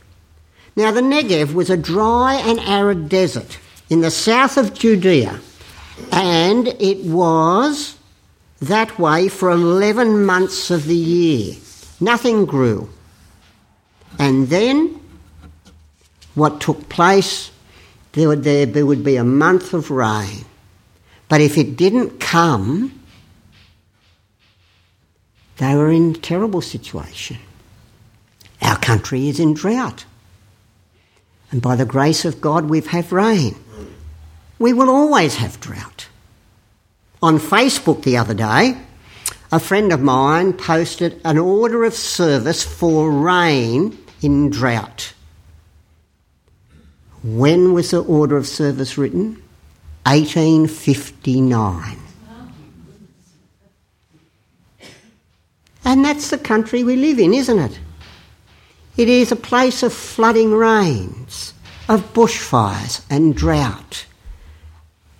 Now, 0.76 0.90
the 0.90 1.00
Negev 1.00 1.52
was 1.52 1.70
a 1.70 1.76
dry 1.76 2.34
and 2.34 2.60
arid 2.60 3.08
desert 3.08 3.58
in 3.88 4.00
the 4.00 4.10
south 4.10 4.56
of 4.56 4.74
Judea, 4.74 5.40
and 6.12 6.68
it 6.68 7.04
was 7.04 7.96
that 8.60 8.98
way 8.98 9.28
for 9.28 9.50
11 9.50 10.24
months 10.24 10.70
of 10.70 10.86
the 10.86 10.94
year. 10.94 11.56
Nothing 12.00 12.46
grew. 12.46 12.88
And 14.18 14.48
then 14.48 15.00
what 16.34 16.60
took 16.60 16.88
place, 16.88 17.50
there 18.12 18.28
would, 18.28 18.44
there 18.44 18.86
would 18.86 19.04
be 19.04 19.16
a 19.16 19.24
month 19.24 19.74
of 19.74 19.90
rain. 19.90 20.44
But 21.28 21.40
if 21.40 21.56
it 21.58 21.76
didn't 21.76 22.20
come, 22.20 23.00
they 25.58 25.74
were 25.74 25.90
in 25.90 26.10
a 26.10 26.18
terrible 26.18 26.60
situation. 26.60 27.38
Our 28.62 28.78
country 28.78 29.28
is 29.28 29.40
in 29.40 29.54
drought. 29.54 30.04
And 31.50 31.60
by 31.60 31.76
the 31.76 31.84
grace 31.84 32.24
of 32.24 32.40
God, 32.40 32.68
we've 32.68 32.86
had 32.86 33.10
rain. 33.10 33.56
We 34.58 34.72
will 34.72 34.90
always 34.90 35.36
have 35.36 35.60
drought. 35.60 36.06
On 37.22 37.38
Facebook 37.38 38.02
the 38.02 38.16
other 38.16 38.34
day, 38.34 38.76
a 39.52 39.58
friend 39.58 39.92
of 39.92 40.00
mine 40.00 40.52
posted 40.52 41.20
an 41.24 41.38
order 41.38 41.84
of 41.84 41.94
service 41.94 42.62
for 42.62 43.10
rain 43.10 43.98
in 44.22 44.50
drought. 44.50 45.12
When 47.22 47.72
was 47.74 47.90
the 47.90 48.02
order 48.02 48.36
of 48.36 48.46
service 48.46 48.96
written? 48.96 49.42
1859. 50.06 51.98
And 55.84 56.04
that's 56.04 56.30
the 56.30 56.38
country 56.38 56.84
we 56.84 56.96
live 56.96 57.18
in, 57.18 57.34
isn't 57.34 57.58
it? 57.58 57.80
It 59.00 59.08
is 59.08 59.32
a 59.32 59.36
place 59.36 59.82
of 59.82 59.94
flooding 59.94 60.52
rains, 60.52 61.54
of 61.88 62.12
bushfires 62.12 63.02
and 63.08 63.34
drought. 63.34 64.04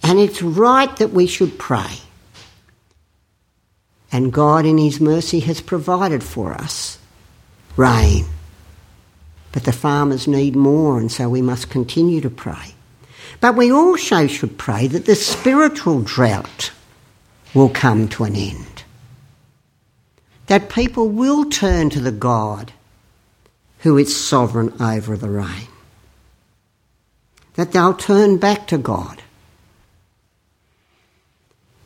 And 0.03 0.19
it's 0.19 0.43
right 0.43 0.95
that 0.99 1.13
we 1.13 1.27
should 1.27 1.59
pray. 1.59 2.01
And 4.13 4.35
God, 4.35 4.67
in 4.67 4.77
His 4.77 5.01
mercy, 5.01 5.41
has 5.41 5.63
provided 5.63 6.23
for 6.23 6.53
us 6.53 6.99
rain. 7.75 8.27
But 9.51 9.65
the 9.65 9.73
farmers 9.73 10.29
need 10.29 10.55
more, 10.55 10.99
and 10.99 11.11
so 11.11 11.31
we 11.31 11.41
must 11.41 11.71
continue 11.71 12.21
to 12.21 12.29
pray. 12.29 12.75
But 13.41 13.57
we 13.57 13.73
also 13.73 14.27
should 14.27 14.59
pray 14.59 14.89
that 14.89 15.07
the 15.07 15.15
spiritual 15.15 16.03
drought 16.03 16.71
will 17.55 17.71
come 17.71 18.09
to 18.09 18.25
an 18.25 18.37
end. 18.37 18.85
That 20.49 20.69
people 20.69 21.09
will 21.09 21.49
turn 21.49 21.89
to 21.89 22.01
the 22.01 22.13
God 22.13 22.75
who 23.81 23.99
is 23.99 24.15
sovereign 24.15 24.75
over 24.81 25.17
the 25.17 25.31
rain. 25.31 25.69
That 27.55 27.73
they'll 27.73 27.95
turn 27.95 28.37
back 28.37 28.67
to 28.69 28.79
God. 28.79 29.23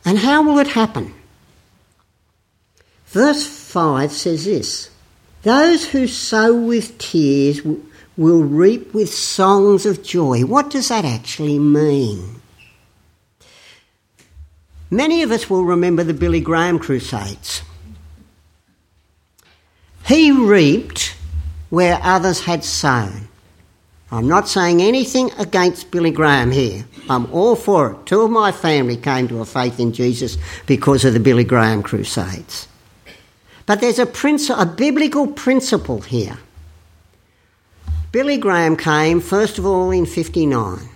And 0.03 0.19
how 0.19 0.43
will 0.43 0.59
it 0.59 0.67
happen? 0.67 1.13
Verse 3.07 3.47
5 3.47 4.11
says 4.11 4.45
this 4.45 4.89
Those 5.43 5.85
who 5.85 6.07
sow 6.07 6.53
with 6.53 6.97
tears 6.97 7.61
will 8.17 8.43
reap 8.43 8.93
with 8.93 9.13
songs 9.13 9.85
of 9.85 10.03
joy. 10.03 10.41
What 10.41 10.69
does 10.69 10.89
that 10.89 11.05
actually 11.05 11.59
mean? 11.59 12.41
Many 14.91 15.23
of 15.23 15.31
us 15.31 15.49
will 15.49 15.65
remember 15.65 16.03
the 16.03 16.13
Billy 16.13 16.39
Graham 16.39 16.77
Crusades. 16.77 17.63
He 20.05 20.31
reaped 20.31 21.14
where 21.69 21.99
others 22.01 22.41
had 22.41 22.63
sown. 22.63 23.27
I'm 24.11 24.27
not 24.27 24.47
saying 24.47 24.81
anything 24.81 25.31
against 25.37 25.91
Billy 25.91 26.11
Graham 26.11 26.51
here. 26.51 26.85
I'm 27.09 27.31
all 27.33 27.55
for 27.55 27.91
it. 27.91 28.05
Two 28.05 28.21
of 28.21 28.31
my 28.31 28.51
family 28.51 28.97
came 28.97 29.27
to 29.27 29.41
a 29.41 29.45
faith 29.45 29.79
in 29.79 29.93
Jesus 29.93 30.37
because 30.67 31.03
of 31.05 31.13
the 31.13 31.19
Billy 31.19 31.43
Graham 31.43 31.83
Crusades. 31.83 32.67
But 33.65 33.81
there's 33.81 33.99
a, 33.99 34.05
princi- 34.05 34.61
a 34.61 34.65
biblical 34.65 35.27
principle 35.27 36.01
here. 36.01 36.37
Billy 38.11 38.37
Graham 38.37 38.77
came, 38.77 39.19
first 39.19 39.57
of 39.57 39.65
all, 39.65 39.91
in 39.91 40.05
59. 40.05 40.87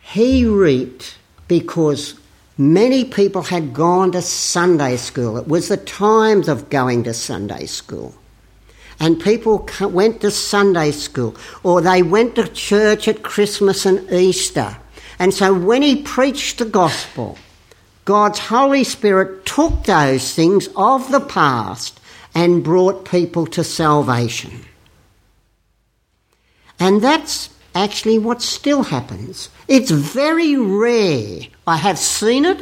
He 0.00 0.44
reaped 0.44 1.16
because 1.46 2.14
many 2.58 3.04
people 3.04 3.42
had 3.42 3.72
gone 3.72 4.12
to 4.12 4.20
Sunday 4.20 4.96
school. 4.96 5.38
It 5.38 5.46
was 5.46 5.68
the 5.68 5.76
times 5.76 6.48
of 6.48 6.68
going 6.68 7.04
to 7.04 7.14
Sunday 7.14 7.66
school. 7.66 8.14
And 9.00 9.20
people 9.20 9.68
went 9.80 10.20
to 10.22 10.30
Sunday 10.32 10.90
school 10.90 11.36
or 11.62 11.80
they 11.80 12.02
went 12.02 12.34
to 12.34 12.48
church 12.48 13.06
at 13.06 13.22
Christmas 13.22 13.86
and 13.86 14.10
Easter. 14.12 14.76
And 15.20 15.32
so 15.32 15.54
when 15.54 15.82
he 15.82 16.02
preached 16.02 16.58
the 16.58 16.64
gospel, 16.64 17.38
God's 18.04 18.40
Holy 18.40 18.82
Spirit 18.82 19.46
took 19.46 19.84
those 19.84 20.34
things 20.34 20.68
of 20.74 21.10
the 21.12 21.20
past 21.20 22.00
and 22.34 22.64
brought 22.64 23.04
people 23.04 23.46
to 23.46 23.62
salvation. 23.62 24.64
And 26.80 27.02
that's 27.02 27.50
actually 27.84 28.18
what 28.18 28.42
still 28.42 28.82
happens. 28.82 29.48
It's 29.68 29.90
very 29.90 30.56
rare. 30.56 31.40
I 31.66 31.76
have 31.76 31.98
seen 31.98 32.44
it, 32.44 32.60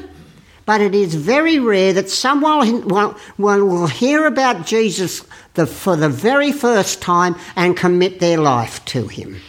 but 0.66 0.80
it 0.80 0.94
is 0.94 1.14
very 1.14 1.58
rare 1.58 1.92
that 1.94 2.10
someone 2.10 2.86
will, 2.88 3.16
will 3.38 3.86
hear 3.86 4.26
about 4.26 4.66
Jesus 4.66 5.24
the, 5.54 5.66
for 5.66 5.96
the 5.96 6.08
very 6.08 6.52
first 6.52 7.00
time 7.00 7.36
and 7.54 7.76
commit 7.76 8.20
their 8.20 8.38
life 8.38 8.84
to 8.86 9.06
him. 9.08 9.40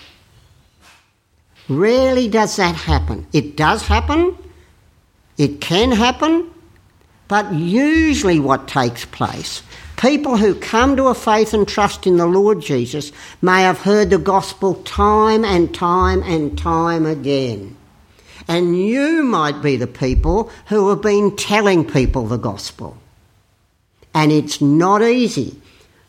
Rarely 1.67 2.29
does 2.29 2.55
that 2.55 2.75
happen. 2.75 3.27
It 3.33 3.57
does 3.57 3.81
happen, 3.81 4.37
it 5.37 5.59
can 5.59 5.91
happen, 5.91 6.49
but 7.27 7.53
usually 7.53 8.39
what 8.39 8.67
takes 8.67 9.03
place, 9.05 9.61
people 9.97 10.37
who 10.37 10.55
come 10.55 10.95
to 10.95 11.07
a 11.07 11.15
faith 11.15 11.53
and 11.53 11.67
trust 11.67 12.07
in 12.07 12.17
the 12.17 12.25
Lord 12.25 12.61
Jesus 12.61 13.11
may 13.41 13.63
have 13.63 13.79
heard 13.79 14.09
the 14.09 14.17
gospel 14.17 14.75
time 14.83 15.43
and 15.43 15.73
time 15.73 16.23
and 16.23 16.57
time 16.57 17.05
again. 17.05 17.75
And 18.47 18.79
you 18.79 19.23
might 19.23 19.61
be 19.61 19.75
the 19.75 19.87
people 19.87 20.49
who 20.67 20.89
have 20.89 21.01
been 21.01 21.35
telling 21.35 21.83
people 21.83 22.27
the 22.27 22.37
gospel. 22.37 22.97
And 24.13 24.31
it's 24.31 24.61
not 24.61 25.01
easy. 25.01 25.59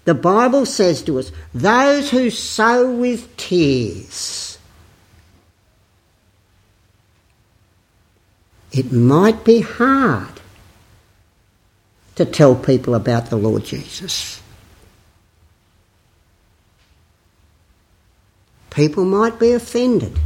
The 0.04 0.14
Bible 0.14 0.64
says 0.64 1.02
to 1.02 1.18
us, 1.18 1.32
those 1.52 2.10
who 2.10 2.30
sow 2.30 2.94
with 2.94 3.36
tears 3.36 4.58
it 8.72 8.92
might 8.92 9.44
be 9.44 9.60
hard 9.60 10.37
to 12.18 12.24
tell 12.24 12.56
people 12.56 12.96
about 12.96 13.30
the 13.30 13.36
Lord 13.36 13.64
Jesus. 13.64 14.42
People 18.70 19.04
might 19.04 19.38
be 19.38 19.52
offended. 19.52 20.18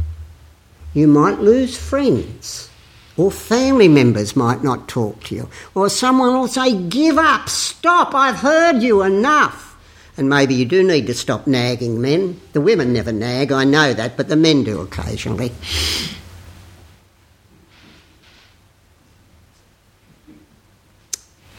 You 0.95 1.07
might 1.07 1.39
lose 1.39 1.77
friends. 1.77 2.69
Or 3.15 3.29
family 3.29 3.87
members 3.87 4.35
might 4.35 4.63
not 4.63 4.87
talk 4.87 5.23
to 5.25 5.35
you. 5.35 5.49
Or 5.75 5.87
someone 5.87 6.33
will 6.33 6.47
say, 6.47 6.75
Give 6.89 7.19
up, 7.19 7.47
stop, 7.47 8.15
I've 8.15 8.37
heard 8.37 8.81
you 8.81 9.03
enough. 9.03 9.77
And 10.17 10.29
maybe 10.29 10.55
you 10.55 10.65
do 10.65 10.83
need 10.83 11.05
to 11.07 11.13
stop 11.13 11.45
nagging 11.45 12.01
men. 12.01 12.41
The 12.53 12.61
women 12.61 12.91
never 12.91 13.11
nag, 13.11 13.51
I 13.51 13.65
know 13.65 13.93
that, 13.93 14.17
but 14.17 14.29
the 14.29 14.35
men 14.35 14.63
do 14.63 14.81
occasionally. 14.81 15.51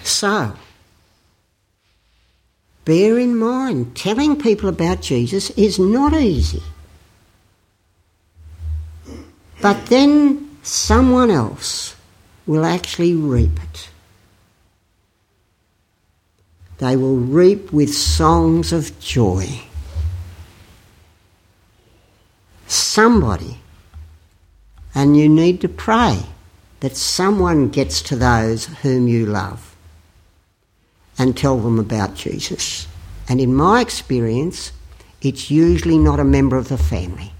So, 0.04 0.52
bear 2.84 3.18
in 3.18 3.36
mind, 3.36 3.96
telling 3.96 4.38
people 4.38 4.68
about 4.68 5.00
Jesus 5.00 5.48
is 5.50 5.78
not 5.78 6.12
easy. 6.12 6.62
But 9.62 9.86
then 9.86 10.58
someone 10.62 11.30
else 11.30 11.96
will 12.46 12.66
actually 12.66 13.14
reap 13.14 13.58
it. 13.62 13.88
They 16.76 16.96
will 16.96 17.16
reap 17.16 17.72
with 17.72 17.94
songs 17.94 18.74
of 18.74 19.00
joy. 19.00 19.62
Somebody, 22.66 23.58
and 24.94 25.16
you 25.16 25.30
need 25.30 25.62
to 25.62 25.68
pray 25.68 26.26
that 26.80 26.94
someone 26.94 27.70
gets 27.70 28.02
to 28.02 28.16
those 28.16 28.66
whom 28.82 29.08
you 29.08 29.24
love 29.24 29.73
and 31.18 31.36
tell 31.36 31.58
them 31.58 31.78
about 31.78 32.14
Jesus. 32.14 32.86
And 33.28 33.40
in 33.40 33.54
my 33.54 33.80
experience, 33.80 34.72
it's 35.22 35.50
usually 35.50 35.98
not 35.98 36.20
a 36.20 36.24
member 36.24 36.56
of 36.56 36.68
the 36.68 36.78
family. 36.78 37.32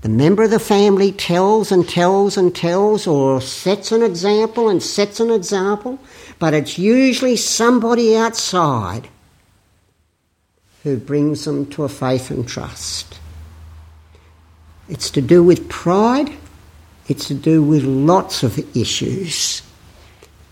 The 0.00 0.08
member 0.08 0.44
of 0.44 0.50
the 0.50 0.60
family 0.60 1.10
tells 1.10 1.72
and 1.72 1.88
tells 1.88 2.36
and 2.36 2.54
tells, 2.54 3.06
or 3.06 3.40
sets 3.40 3.90
an 3.90 4.02
example 4.02 4.68
and 4.68 4.80
sets 4.80 5.18
an 5.18 5.30
example, 5.30 5.98
but 6.38 6.54
it's 6.54 6.78
usually 6.78 7.36
somebody 7.36 8.16
outside 8.16 9.08
who 10.84 10.96
brings 10.96 11.44
them 11.44 11.66
to 11.70 11.82
a 11.82 11.88
faith 11.88 12.30
and 12.30 12.46
trust. 12.46 13.18
It's 14.88 15.10
to 15.10 15.20
do 15.20 15.42
with 15.42 15.68
pride, 15.68 16.30
it's 17.08 17.26
to 17.28 17.34
do 17.34 17.62
with 17.62 17.82
lots 17.82 18.44
of 18.44 18.76
issues, 18.76 19.62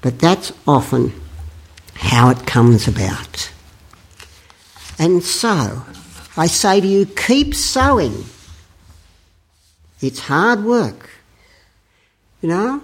but 0.02 0.18
that's 0.18 0.52
often 0.66 1.12
how 1.96 2.30
it 2.30 2.46
comes 2.46 2.87
about. 2.87 3.50
And 4.98 5.22
so, 5.22 5.85
I 6.37 6.46
say 6.46 6.80
to 6.80 6.87
you, 6.87 7.06
keep 7.06 7.54
sowing. 7.54 8.24
It's 10.00 10.20
hard 10.20 10.64
work. 10.64 11.11
You 12.40 12.48
know? 12.48 12.82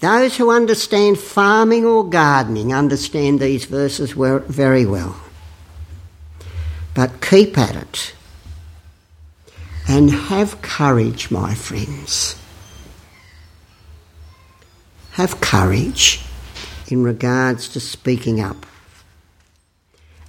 Those 0.00 0.36
who 0.36 0.50
understand 0.50 1.18
farming 1.18 1.84
or 1.84 2.08
gardening 2.08 2.74
understand 2.74 3.40
these 3.40 3.64
verses 3.64 4.12
very 4.12 4.84
well. 4.84 5.16
But 6.94 7.22
keep 7.22 7.56
at 7.56 7.76
it. 7.76 8.14
And 9.88 10.10
have 10.10 10.60
courage, 10.62 11.30
my 11.30 11.54
friends. 11.54 12.36
Have 15.12 15.40
courage 15.40 16.22
in 16.88 17.02
regards 17.02 17.68
to 17.70 17.80
speaking 17.80 18.40
up. 18.40 18.66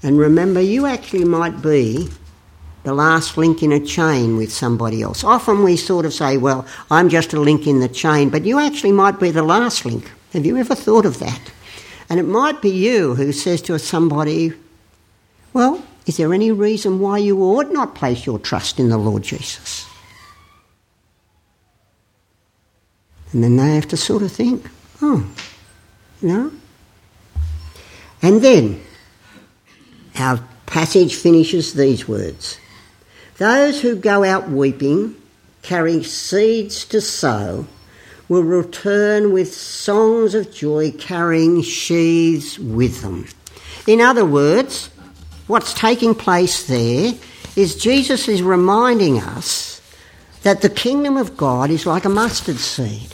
And 0.04 0.18
remember, 0.18 0.62
you 0.62 0.86
actually 0.86 1.26
might 1.26 1.62
be 1.62 2.10
the 2.84 2.94
last 2.94 3.38
link 3.38 3.64
in 3.64 3.72
a 3.72 3.80
chain 3.80 4.38
with 4.38 4.54
somebody 4.54 5.02
else. 5.02 5.24
Often 5.24 5.64
we 5.64 5.76
sort 5.76 6.06
of 6.06 6.14
say, 6.14 6.38
well, 6.38 6.66
I'm 6.92 7.10
just 7.10 7.34
a 7.34 7.40
link 7.40 7.66
in 7.66 7.80
the 7.80 7.90
chain, 7.90 8.30
but 8.30 8.46
you 8.46 8.60
actually 8.60 8.92
might 8.92 9.20
be 9.20 9.32
the 9.32 9.44
last 9.44 9.86
link. 9.86 10.12
Have 10.34 10.46
you 10.46 10.58
ever 10.58 10.76
thought 10.76 11.06
of 11.06 11.18
that? 11.20 11.42
And 12.10 12.20
it 12.20 12.28
might 12.28 12.62
be 12.62 12.70
you 12.70 13.16
who 13.16 13.32
says 13.32 13.62
to 13.64 13.80
somebody, 13.80 14.54
well, 15.54 15.84
is 16.06 16.18
there 16.18 16.34
any 16.34 16.52
reason 16.52 17.00
why 17.00 17.18
you 17.18 17.42
ought 17.42 17.72
not 17.72 17.96
place 17.96 18.28
your 18.28 18.38
trust 18.38 18.80
in 18.80 18.90
the 18.90 18.98
Lord 18.98 19.24
Jesus? 19.24 19.88
And 23.34 23.44
then 23.44 23.58
they 23.58 23.74
have 23.74 23.88
to 23.88 23.98
sort 23.98 24.22
of 24.22 24.32
think, 24.32 24.70
oh, 25.02 25.26
know? 26.26 26.52
And 28.22 28.42
then 28.42 28.82
our 30.18 30.40
passage 30.66 31.16
finishes 31.16 31.74
these 31.74 32.08
words 32.08 32.58
those 33.38 33.82
who 33.82 33.98
go 33.98 34.24
out 34.24 34.50
weeping, 34.50 35.16
carrying 35.62 36.04
seeds 36.04 36.86
to 36.86 37.02
sow, 37.02 37.68
will 38.30 38.44
return 38.44 39.34
with 39.34 39.54
songs 39.54 40.34
of 40.34 40.54
joy, 40.54 40.92
carrying 40.92 41.62
sheaves 41.62 42.58
with 42.58 43.02
them. 43.02 43.28
In 43.88 44.00
other 44.00 44.26
words, 44.26 44.90
what's 45.48 45.74
taking 45.74 46.16
place 46.16 46.66
there 46.66 47.14
is 47.56 47.76
Jesus 47.76 48.28
is 48.28 48.42
reminding 48.42 49.20
us 49.20 49.82
that 50.44 50.62
the 50.62 50.70
kingdom 50.70 51.18
of 51.18 51.38
God 51.38 51.70
is 51.70 51.86
like 51.86 52.06
a 52.06 52.10
mustard 52.10 52.58
seed. 52.58 53.14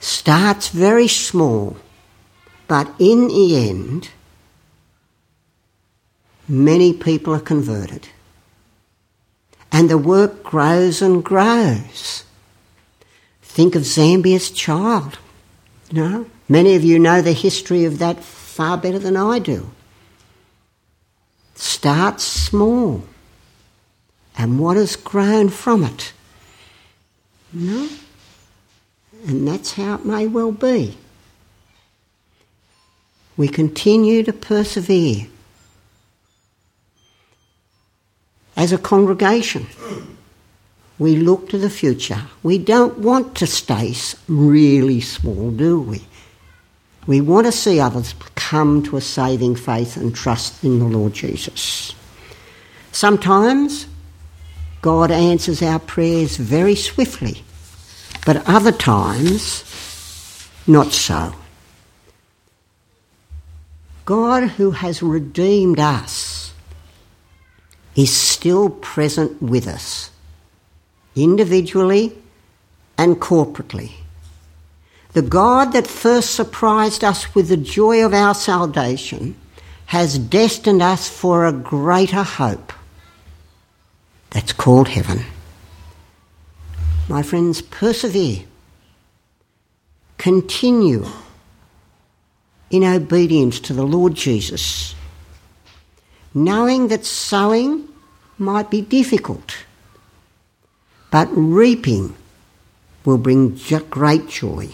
Starts 0.00 0.68
very 0.68 1.08
small, 1.08 1.76
but 2.68 2.88
in 2.98 3.28
the 3.28 3.68
end, 3.68 4.10
many 6.48 6.92
people 6.92 7.34
are 7.34 7.40
converted 7.40 8.08
and 9.72 9.88
the 9.88 9.98
work 9.98 10.44
grows 10.44 11.00
and 11.00 11.24
grows. 11.24 12.24
Think 13.40 13.74
of 13.74 13.82
Zambia's 13.82 14.50
child. 14.50 15.18
You 15.90 16.02
know, 16.02 16.26
many 16.48 16.76
of 16.76 16.84
you 16.84 16.98
know 16.98 17.22
the 17.22 17.32
history 17.32 17.84
of 17.84 17.98
that 17.98 18.22
far 18.22 18.76
better 18.76 18.98
than 18.98 19.16
I 19.16 19.38
do. 19.38 19.70
Start 21.54 22.20
small, 22.20 23.04
and 24.36 24.58
what 24.58 24.76
has 24.76 24.96
grown 24.96 25.48
from 25.48 25.84
it? 25.84 26.12
You 27.52 27.70
know? 27.70 27.88
And 29.26 29.46
that's 29.46 29.74
how 29.74 29.94
it 29.94 30.04
may 30.04 30.26
well 30.26 30.52
be. 30.52 30.98
We 33.36 33.48
continue 33.48 34.22
to 34.24 34.32
persevere 34.32 35.26
as 38.56 38.72
a 38.72 38.78
congregation. 38.78 39.66
We 40.98 41.16
look 41.16 41.48
to 41.48 41.58
the 41.58 41.70
future. 41.70 42.22
We 42.42 42.58
don't 42.58 42.98
want 42.98 43.34
to 43.36 43.46
stay 43.46 43.94
really 44.28 45.00
small, 45.00 45.50
do 45.50 45.80
we? 45.80 46.02
We 47.06 47.20
want 47.20 47.46
to 47.46 47.52
see 47.52 47.80
others 47.80 48.14
come 48.36 48.82
to 48.84 48.96
a 48.96 49.00
saving 49.00 49.56
faith 49.56 49.96
and 49.96 50.14
trust 50.14 50.62
in 50.62 50.78
the 50.78 50.84
Lord 50.84 51.14
Jesus. 51.14 51.94
Sometimes 52.92 53.86
God 54.82 55.10
answers 55.10 55.62
our 55.62 55.78
prayers 55.78 56.36
very 56.36 56.76
swiftly, 56.76 57.42
but 58.24 58.46
other 58.48 58.72
times 58.72 59.64
not 60.66 60.92
so. 60.92 61.34
God, 64.12 64.42
who 64.42 64.72
has 64.72 65.02
redeemed 65.02 65.80
us, 65.80 66.52
is 67.96 68.14
still 68.14 68.68
present 68.68 69.40
with 69.40 69.66
us, 69.66 70.10
individually 71.16 72.12
and 72.98 73.16
corporately. 73.16 73.92
The 75.14 75.22
God 75.22 75.72
that 75.72 75.86
first 75.86 76.34
surprised 76.34 77.02
us 77.02 77.34
with 77.34 77.48
the 77.48 77.56
joy 77.56 78.04
of 78.04 78.12
our 78.12 78.34
salvation 78.34 79.34
has 79.86 80.18
destined 80.18 80.82
us 80.82 81.08
for 81.08 81.46
a 81.46 81.52
greater 81.52 82.22
hope. 82.22 82.74
That's 84.28 84.52
called 84.52 84.88
heaven. 84.88 85.24
My 87.08 87.22
friends, 87.22 87.62
persevere. 87.62 88.44
Continue 90.18 91.06
in 92.72 92.82
obedience 92.82 93.60
to 93.60 93.72
the 93.72 93.84
Lord 93.84 94.14
Jesus 94.14 94.96
knowing 96.34 96.88
that 96.88 97.04
sowing 97.04 97.88
might 98.38 98.70
be 98.70 98.80
difficult, 98.80 99.56
but 101.10 101.28
reaping 101.32 102.14
will 103.04 103.18
bring 103.18 103.58
great 103.90 104.28
joy. 104.28 104.68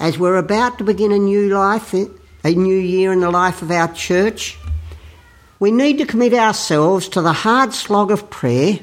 As 0.00 0.18
we're 0.18 0.36
about 0.36 0.78
to 0.78 0.84
begin 0.84 1.12
a 1.12 1.18
new 1.18 1.48
life, 1.48 1.94
a 1.94 2.50
new 2.50 2.76
year 2.76 3.12
in 3.12 3.20
the 3.20 3.30
life 3.30 3.62
of 3.62 3.70
our 3.70 3.92
church, 3.94 4.58
we 5.60 5.70
need 5.70 5.98
to 5.98 6.06
commit 6.06 6.34
ourselves 6.34 7.08
to 7.10 7.22
the 7.22 7.32
hard 7.32 7.72
slog 7.72 8.10
of 8.10 8.28
prayer. 8.28 8.80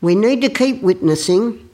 We 0.00 0.14
need 0.14 0.42
to 0.42 0.48
keep 0.48 0.82
witnessing, 0.82 1.67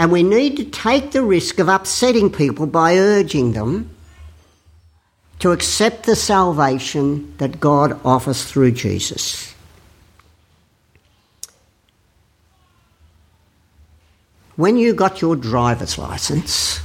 and 0.00 0.10
we 0.10 0.22
need 0.22 0.56
to 0.56 0.64
take 0.64 1.10
the 1.10 1.22
risk 1.22 1.58
of 1.58 1.68
upsetting 1.68 2.32
people 2.32 2.64
by 2.64 2.96
urging 2.96 3.52
them 3.52 3.94
to 5.40 5.50
accept 5.50 6.06
the 6.06 6.16
salvation 6.16 7.34
that 7.36 7.60
God 7.60 8.00
offers 8.02 8.42
through 8.42 8.72
Jesus. 8.72 9.54
When 14.56 14.78
you 14.78 14.94
got 14.94 15.20
your 15.20 15.36
driver's 15.36 15.98
license, 15.98 16.80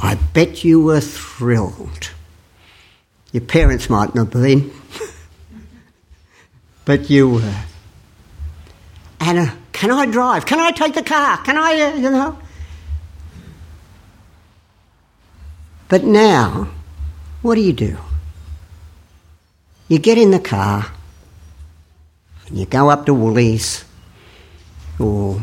I 0.00 0.14
bet 0.14 0.62
you 0.62 0.80
were 0.80 1.00
thrilled. 1.00 2.10
Your 3.32 3.42
parents 3.42 3.90
mightn't 3.90 4.18
have 4.18 4.30
been, 4.30 4.70
but 6.84 7.10
you 7.10 7.28
were. 7.28 7.64
Anna, 9.18 9.56
can 9.76 9.90
I 9.90 10.06
drive? 10.06 10.46
Can 10.46 10.58
I 10.58 10.70
take 10.70 10.94
the 10.94 11.02
car? 11.02 11.36
Can 11.44 11.58
I, 11.58 11.78
uh, 11.78 11.94
you 11.96 12.10
know? 12.10 12.38
But 15.88 16.02
now, 16.02 16.70
what 17.42 17.56
do 17.56 17.60
you 17.60 17.74
do? 17.74 17.98
You 19.88 19.98
get 19.98 20.16
in 20.16 20.30
the 20.30 20.40
car 20.40 20.90
and 22.46 22.58
you 22.58 22.64
go 22.64 22.88
up 22.88 23.04
to 23.04 23.12
Woolies 23.12 23.84
or 24.98 25.42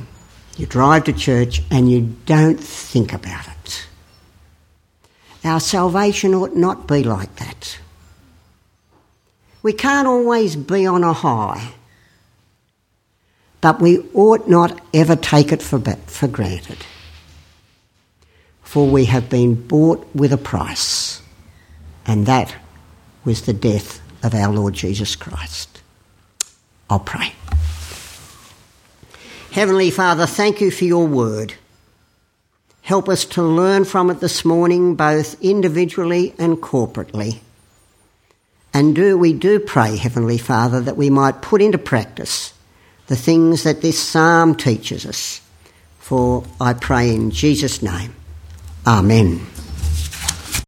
you 0.58 0.66
drive 0.66 1.04
to 1.04 1.14
church 1.14 1.62
and 1.70 1.92
you 1.92 2.16
don't 2.26 2.60
think 2.60 3.14
about 3.14 3.48
it. 3.48 3.88
Our 5.44 5.60
salvation 5.60 6.34
ought 6.34 6.56
not 6.56 6.88
be 6.88 7.04
like 7.04 7.36
that. 7.36 7.78
We 9.62 9.74
can't 9.74 10.08
always 10.08 10.56
be 10.56 10.88
on 10.88 11.04
a 11.04 11.14
high, 11.14 11.74
but 13.64 13.80
we 13.80 14.00
ought 14.14 14.46
not 14.50 14.78
ever 14.94 15.16
take 15.16 15.54
it 15.54 15.62
for, 15.62 15.80
for 15.80 16.28
granted. 16.28 16.80
For 18.62 18.86
we 18.86 19.06
have 19.06 19.30
been 19.30 19.56
bought 19.56 20.06
with 20.14 20.34
a 20.34 20.38
price 20.38 21.22
and 22.06 22.26
that 22.26 22.54
was 23.24 23.44
the 23.44 23.54
death 23.54 24.02
of 24.22 24.36
our 24.36 24.52
Lord 24.52 24.74
Jesus 24.74 25.16
Christ. 25.16 25.82
I'll 26.90 27.00
pray. 27.00 27.34
Heavenly 29.52 29.92
Father, 29.92 30.26
thank 30.26 30.60
you 30.60 30.70
for 30.70 30.84
your 30.84 31.08
word. 31.08 31.54
Help 32.82 33.08
us 33.08 33.24
to 33.24 33.42
learn 33.42 33.86
from 33.86 34.10
it 34.10 34.20
this 34.20 34.44
morning, 34.44 34.96
both 34.96 35.42
individually 35.42 36.36
and 36.38 36.58
corporately. 36.58 37.40
And 38.74 38.94
do 38.94 39.18
we 39.18 39.32
do 39.32 39.62
pray, 39.62 39.96
Heavenly 39.96 40.38
Father, 40.38 40.82
that 40.82 40.98
we 40.98 41.10
might 41.10 41.42
put 41.42 41.62
into 41.62 41.78
practice 41.78 42.54
the 43.08 43.16
things 43.16 43.64
that 43.64 43.82
this 43.82 44.00
psalm 44.00 44.56
teaches 44.56 45.06
us. 45.06 45.42
For 46.00 46.44
I 46.60 46.74
pray 46.74 47.14
in 47.14 47.32
Jesus' 47.32 47.82
name. 47.82 48.16
Amen. 48.86 49.53